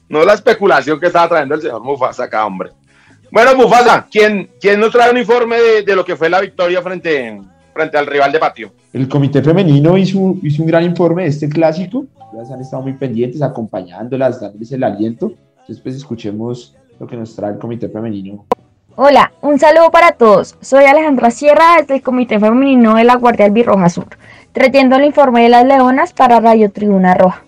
no 0.09 0.25
la 0.25 0.33
especulación 0.33 0.99
que 0.99 1.07
estaba 1.07 1.29
trayendo 1.29 1.55
el 1.55 1.61
señor 1.61 1.81
Mufasa 1.83 2.23
acá, 2.25 2.45
hombre. 2.45 2.71
Bueno, 3.31 3.55
Mufasa, 3.55 4.05
¿quién, 4.11 4.49
quién 4.59 4.79
nos 4.79 4.91
trae 4.91 5.09
un 5.11 5.17
informe 5.17 5.57
de, 5.57 5.83
de 5.83 5.95
lo 5.95 6.03
que 6.03 6.17
fue 6.17 6.29
la 6.29 6.41
victoria 6.41 6.81
frente, 6.81 7.41
frente 7.73 7.97
al 7.97 8.05
rival 8.05 8.31
de 8.33 8.39
patio? 8.39 8.71
El 8.91 9.07
comité 9.07 9.41
femenino 9.41 9.97
hizo, 9.97 10.35
hizo 10.43 10.61
un 10.63 10.67
gran 10.67 10.83
informe 10.83 11.23
de 11.23 11.29
este 11.29 11.47
clásico. 11.47 12.05
Las 12.33 12.51
han 12.51 12.59
estado 12.59 12.83
muy 12.83 12.93
pendientes, 12.93 13.41
acompañándolas, 13.41 14.41
dándoles 14.41 14.69
el 14.73 14.83
aliento. 14.83 15.31
Entonces, 15.61 15.79
pues 15.81 15.95
escuchemos 15.95 16.75
lo 16.99 17.07
que 17.07 17.15
nos 17.15 17.33
trae 17.33 17.53
el 17.53 17.57
comité 17.59 17.87
femenino. 17.87 18.45
Hola, 18.97 19.31
un 19.41 19.57
saludo 19.57 19.89
para 19.89 20.11
todos. 20.11 20.57
Soy 20.59 20.83
Alejandra 20.83 21.31
Sierra 21.31 21.77
desde 21.79 21.95
el 21.95 22.01
Comité 22.01 22.41
Femenino 22.41 22.95
de 22.95 23.05
la 23.05 23.15
Guardia 23.15 23.45
Albirroja 23.45 23.87
Sur, 23.87 24.17
trayendo 24.51 24.97
el 24.97 25.05
informe 25.05 25.43
de 25.43 25.49
las 25.49 25.63
Leonas 25.63 26.11
para 26.11 26.41
Radio 26.41 26.69
Tribuna 26.69 27.13
Roja. 27.13 27.41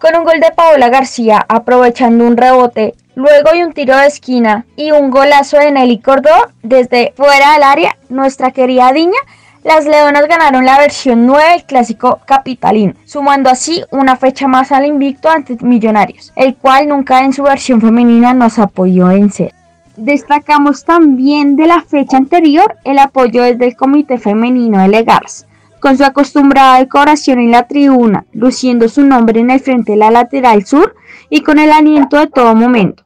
Con 0.00 0.14
un 0.14 0.22
gol 0.22 0.38
de 0.38 0.52
Paola 0.54 0.88
García 0.88 1.44
aprovechando 1.48 2.24
un 2.24 2.36
rebote, 2.36 2.94
luego 3.16 3.52
y 3.52 3.64
un 3.64 3.72
tiro 3.72 3.96
de 3.96 4.06
esquina 4.06 4.64
y 4.76 4.92
un 4.92 5.10
golazo 5.10 5.58
de 5.58 5.72
Nelly 5.72 5.98
Córdoba 5.98 6.50
desde 6.62 7.14
fuera 7.16 7.54
del 7.54 7.64
área, 7.64 7.96
nuestra 8.08 8.52
querida 8.52 8.92
Diña, 8.92 9.18
las 9.64 9.86
Leonas 9.86 10.28
ganaron 10.28 10.64
la 10.64 10.78
versión 10.78 11.26
9 11.26 11.50
del 11.50 11.64
clásico 11.64 12.20
capitalino, 12.24 12.94
sumando 13.06 13.50
así 13.50 13.82
una 13.90 14.14
fecha 14.14 14.46
más 14.46 14.70
al 14.70 14.86
invicto 14.86 15.28
ante 15.28 15.56
Millonarios, 15.62 16.32
el 16.36 16.54
cual 16.54 16.86
nunca 16.86 17.24
en 17.24 17.32
su 17.32 17.42
versión 17.42 17.80
femenina 17.80 18.32
nos 18.34 18.60
apoyó 18.60 19.10
en 19.10 19.32
ser. 19.32 19.59
Destacamos 20.00 20.86
también 20.86 21.56
de 21.56 21.66
la 21.66 21.82
fecha 21.82 22.16
anterior 22.16 22.74
el 22.84 22.98
apoyo 22.98 23.42
desde 23.42 23.66
el 23.66 23.76
Comité 23.76 24.16
Femenino 24.16 24.78
de 24.78 24.88
Legars, 24.88 25.46
con 25.78 25.98
su 25.98 26.04
acostumbrada 26.04 26.78
decoración 26.78 27.38
en 27.38 27.50
la 27.50 27.64
tribuna, 27.64 28.24
luciendo 28.32 28.88
su 28.88 29.04
nombre 29.04 29.40
en 29.40 29.50
el 29.50 29.60
frente 29.60 29.92
de 29.92 29.98
la 29.98 30.10
lateral 30.10 30.64
sur 30.64 30.94
y 31.28 31.42
con 31.42 31.58
el 31.58 31.70
aliento 31.70 32.16
de 32.16 32.28
todo 32.28 32.54
momento. 32.54 33.02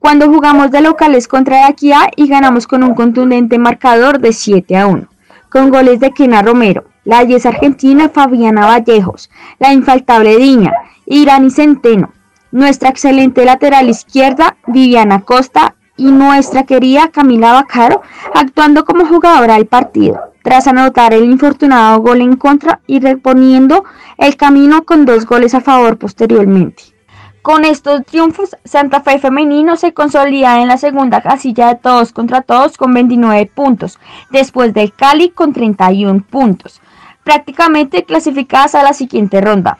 Cuando 0.00 0.28
jugamos 0.28 0.72
de 0.72 0.80
locales 0.80 1.28
contra 1.28 1.60
la 1.60 1.68
Equidad 1.68 2.10
y 2.16 2.26
ganamos 2.26 2.66
con 2.66 2.82
un 2.82 2.96
contundente 2.96 3.56
marcador 3.56 4.18
de 4.18 4.32
7 4.32 4.76
a 4.76 4.88
1, 4.88 5.06
con 5.48 5.70
goles 5.70 6.00
de 6.00 6.10
Kena 6.10 6.42
Romero, 6.42 6.86
la 7.04 7.24
10 7.24 7.46
argentina 7.46 8.08
Fabiana 8.08 8.66
Vallejos, 8.66 9.30
la 9.60 9.72
infaltable 9.72 10.38
Diña, 10.38 10.72
Irani 11.06 11.52
Centeno, 11.52 12.12
nuestra 12.50 12.88
excelente 12.88 13.44
lateral 13.44 13.88
izquierda 13.88 14.56
Viviana 14.66 15.20
Costa 15.20 15.76
y 15.96 16.10
nuestra 16.10 16.64
querida 16.64 17.10
Camila 17.10 17.52
Bacaro 17.52 18.02
actuando 18.34 18.84
como 18.84 19.06
jugadora 19.06 19.54
del 19.54 19.66
partido, 19.66 20.20
tras 20.42 20.66
anotar 20.66 21.14
el 21.14 21.24
infortunado 21.24 22.00
gol 22.00 22.20
en 22.20 22.36
contra 22.36 22.80
y 22.86 23.00
reponiendo 23.00 23.84
el 24.18 24.36
camino 24.36 24.84
con 24.84 25.04
dos 25.04 25.26
goles 25.26 25.54
a 25.54 25.60
favor 25.60 25.98
posteriormente. 25.98 26.84
Con 27.42 27.64
estos 27.64 28.04
triunfos, 28.06 28.56
Santa 28.64 29.00
Fe 29.00 29.18
Femenino 29.18 29.76
se 29.76 29.92
consolida 29.92 30.60
en 30.60 30.68
la 30.68 30.78
segunda 30.78 31.20
casilla 31.20 31.68
de 31.68 31.74
todos 31.74 32.12
contra 32.12 32.42
todos 32.42 32.76
con 32.76 32.94
29 32.94 33.50
puntos, 33.52 33.98
después 34.30 34.72
del 34.72 34.92
Cali 34.92 35.30
con 35.30 35.52
31 35.52 36.22
puntos, 36.22 36.80
prácticamente 37.24 38.04
clasificadas 38.04 38.76
a 38.76 38.84
la 38.84 38.92
siguiente 38.92 39.40
ronda. 39.40 39.78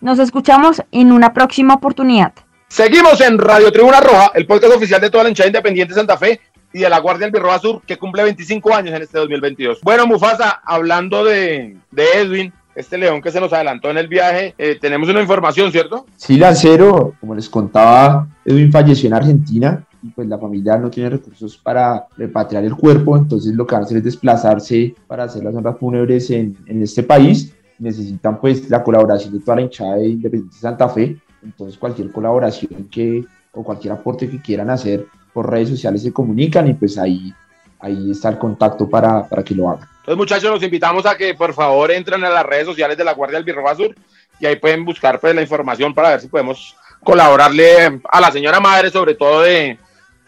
Nos 0.00 0.18
escuchamos 0.18 0.82
en 0.90 1.12
una 1.12 1.34
próxima 1.34 1.74
oportunidad. 1.74 2.32
Seguimos 2.68 3.18
en 3.22 3.38
Radio 3.38 3.72
Tribuna 3.72 3.98
Roja, 3.98 4.30
el 4.34 4.46
podcast 4.46 4.74
oficial 4.74 5.00
de 5.00 5.08
toda 5.08 5.24
la 5.24 5.30
hinchada 5.30 5.46
independiente 5.48 5.94
de 5.94 6.00
Santa 6.00 6.18
Fe 6.18 6.38
y 6.70 6.80
de 6.80 6.90
la 6.90 7.00
Guardia 7.00 7.26
Albirroja 7.26 7.58
Sur, 7.58 7.80
que 7.86 7.96
cumple 7.96 8.22
25 8.24 8.74
años 8.74 8.94
en 8.94 9.02
este 9.02 9.16
2022. 9.16 9.80
Bueno, 9.82 10.06
Mufasa, 10.06 10.60
hablando 10.62 11.24
de, 11.24 11.78
Edwin, 11.96 12.52
este 12.76 12.98
león 12.98 13.22
que 13.22 13.30
se 13.30 13.40
nos 13.40 13.54
adelantó 13.54 13.90
en 13.90 13.96
el 13.96 14.06
viaje, 14.06 14.54
eh, 14.58 14.76
tenemos 14.78 15.08
una 15.08 15.22
información, 15.22 15.72
¿cierto? 15.72 16.04
Sí, 16.16 16.36
Lancero, 16.36 17.14
como 17.18 17.34
les 17.34 17.48
contaba, 17.48 18.28
Edwin 18.44 18.70
falleció 18.70 19.06
en 19.06 19.14
Argentina 19.14 19.84
y 20.02 20.10
pues 20.10 20.28
la 20.28 20.38
familia 20.38 20.76
no 20.76 20.90
tiene 20.90 21.08
recursos 21.08 21.56
para 21.56 22.06
repatriar 22.18 22.64
el 22.64 22.76
cuerpo, 22.76 23.16
entonces 23.16 23.54
lo 23.54 23.66
que 23.66 23.76
van 23.76 23.84
es 23.84 24.04
desplazarse 24.04 24.94
para 25.06 25.24
hacer 25.24 25.42
las 25.42 25.54
honras 25.54 25.76
fúnebres 25.80 26.30
en, 26.30 26.54
en 26.66 26.82
este 26.82 27.02
país. 27.02 27.54
Necesitan 27.78 28.38
pues 28.38 28.68
la 28.68 28.84
colaboración 28.84 29.32
de 29.32 29.40
toda 29.40 29.56
la 29.56 29.62
hinchada 29.62 29.96
de 29.96 30.08
Independiente 30.08 30.56
Santa 30.58 30.88
Fe, 30.90 31.16
entonces 31.42 31.78
cualquier 31.78 32.10
colaboración 32.12 32.88
que 32.90 33.24
o 33.52 33.62
cualquier 33.62 33.94
aporte 33.94 34.28
que 34.28 34.40
quieran 34.40 34.70
hacer 34.70 35.06
por 35.32 35.50
redes 35.50 35.68
sociales 35.68 36.02
se 36.02 36.12
comunican 36.12 36.68
y 36.68 36.74
pues 36.74 36.98
ahí, 36.98 37.32
ahí 37.80 38.10
está 38.10 38.28
el 38.28 38.38
contacto 38.38 38.88
para, 38.88 39.26
para 39.26 39.42
que 39.42 39.54
lo 39.54 39.68
hagan. 39.68 39.88
Entonces, 40.00 40.16
muchachos, 40.16 40.50
los 40.50 40.62
invitamos 40.62 41.06
a 41.06 41.16
que 41.16 41.34
por 41.34 41.52
favor 41.52 41.90
entren 41.90 42.24
a 42.24 42.30
las 42.30 42.46
redes 42.46 42.66
sociales 42.66 42.96
de 42.96 43.04
la 43.04 43.14
Guardia 43.14 43.38
Albirroja 43.38 43.74
Sur 43.74 43.94
y 44.40 44.46
ahí 44.46 44.56
pueden 44.56 44.84
buscar 44.84 45.20
pues 45.20 45.34
la 45.34 45.42
información 45.42 45.94
para 45.94 46.10
ver 46.10 46.20
si 46.20 46.28
podemos 46.28 46.76
colaborarle 47.04 48.00
a 48.08 48.20
la 48.20 48.30
señora 48.32 48.60
madre, 48.60 48.90
sobre 48.90 49.14
todo 49.14 49.42
de, 49.42 49.78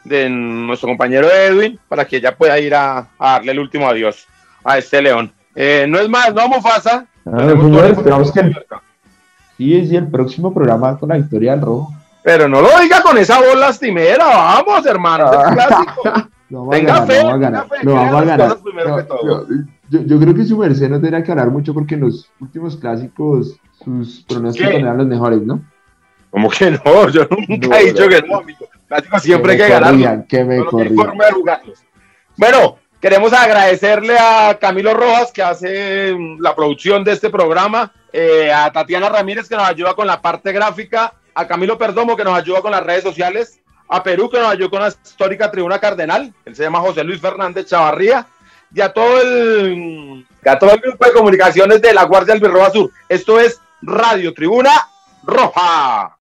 de 0.05 0.29
nuestro 0.29 0.89
compañero 0.89 1.29
Edwin, 1.31 1.79
para 1.89 2.07
que 2.07 2.17
ella 2.17 2.37
pueda 2.37 2.59
ir 2.59 2.75
a, 2.75 3.09
a 3.19 3.33
darle 3.33 3.53
el 3.53 3.59
último 3.59 3.89
adiós 3.89 4.27
a 4.65 4.79
este 4.79 5.03
león. 5.03 5.33
Eh, 5.55 5.87
no 5.89 5.99
es 5.99 6.09
más, 6.09 6.33
no, 6.35 6.49
Mufasa. 6.49 7.07
Ah, 7.27 7.39
señor, 7.39 7.83
la 7.83 7.89
esperamos 7.89 8.33
que. 8.33 8.53
Sí, 9.61 9.87
sí, 9.87 9.97
el 9.97 10.09
próximo 10.09 10.55
programa 10.55 10.99
con 10.99 11.11
la 11.11 11.17
victoria 11.17 11.53
del 11.53 11.61
rojo. 11.61 11.93
Pero 12.23 12.49
no 12.49 12.61
lo 12.63 12.69
diga 12.81 13.03
con 13.03 13.19
esa 13.19 13.39
voz 13.39 13.59
lastimera, 13.59 14.27
vamos, 14.27 14.87
hermano, 14.87 15.31
es 15.33 15.53
clásico. 15.55 16.09
A 16.09 16.29
Tenga 16.71 17.05
ganar, 17.07 17.07
fe, 17.07 17.23
lo 17.23 17.95
vamos 17.95 18.15
a 18.15 18.25
ganar, 18.25 18.39
tenga 18.39 18.57
fe, 18.57 18.71
vamos 18.85 19.01
a 19.01 19.27
No, 19.27 20.05
yo, 20.07 20.19
creo 20.21 20.35
que 20.35 20.45
su 20.45 20.57
merced 20.57 20.89
no 20.89 21.01
tendrá 21.01 21.23
que 21.23 21.31
hablar 21.31 21.51
mucho 21.51 21.73
porque 21.75 21.95
en 21.95 22.01
los 22.01 22.31
últimos 22.41 22.77
clásicos 22.77 23.57
sus 23.85 24.25
pronósticos 24.27 24.73
eran 24.75 24.97
los 24.99 25.07
mejores, 25.07 25.43
¿no? 25.43 25.63
Como 26.31 26.49
que 26.51 26.71
no, 26.71 27.09
yo 27.11 27.27
nunca 27.31 27.69
No, 27.69 27.77
he 27.77 27.85
dicho 27.87 28.05
no. 28.05 28.09
que 28.09 28.23
no, 28.23 28.37
amigo. 28.39 28.67
Clásico 28.89 29.19
siempre 29.21 29.53
hay 29.53 29.59
que 29.59 29.69
ganar. 29.69 30.27
que 30.27 30.45
me 30.45 30.57
no 30.59 30.67
corrían. 30.67 31.13
Bueno, 32.37 32.77
queremos 33.01 33.33
agradecerle 33.33 34.17
a 34.19 34.59
Camilo 34.61 34.95
Rojas 34.95 35.33
que 35.33 35.43
hace 35.43 36.15
mm, 36.15 36.41
la 36.41 36.55
producción 36.55 37.03
de 37.03 37.13
este 37.13 37.31
programa, 37.31 37.93
eh, 38.13 38.53
a 38.53 38.71
Tatiana 38.71 39.09
Ramírez 39.09 39.49
que 39.49 39.57
nos 39.57 39.69
ayuda 39.69 39.95
con 39.95 40.07
la 40.07 40.21
parte 40.21 40.53
gráfica, 40.53 41.15
a 41.35 41.47
Camilo 41.47 41.79
Perdomo 41.79 42.17
que 42.17 42.25
nos 42.25 42.37
ayuda 42.37 42.61
con 42.61 42.73
las 42.73 42.85
redes 42.85 43.03
sociales, 43.03 43.61
a 43.89 44.03
Perú 44.03 44.29
que 44.31 44.39
nos 44.39 44.51
ayudó 44.51 44.71
con 44.71 44.83
la 44.83 44.89
histórica 44.89 45.51
Tribuna 45.51 45.81
Cardenal, 45.81 46.33
él 46.45 46.57
se 46.57 46.63
llama 46.63 46.81
José 46.81 47.03
Luis 47.03 47.21
Fernández 47.21 47.67
Chavarría, 47.67 48.27
y 48.73 48.81
a 48.81 48.93
todo 48.93 49.21
el, 49.21 50.27
y 50.45 50.49
a 50.49 50.59
todo 50.59 50.73
el 50.73 50.81
grupo 50.81 51.05
de 51.05 51.13
comunicaciones 51.13 51.83
de 51.83 51.93
la 51.93 52.05
Guardia 52.05 52.35
Albirroja 52.35 52.71
Sur. 52.71 52.91
Esto 53.09 53.41
es 53.41 53.61
Radio 53.83 54.33
Tribuna 54.33 54.71
Roja. 55.25 56.17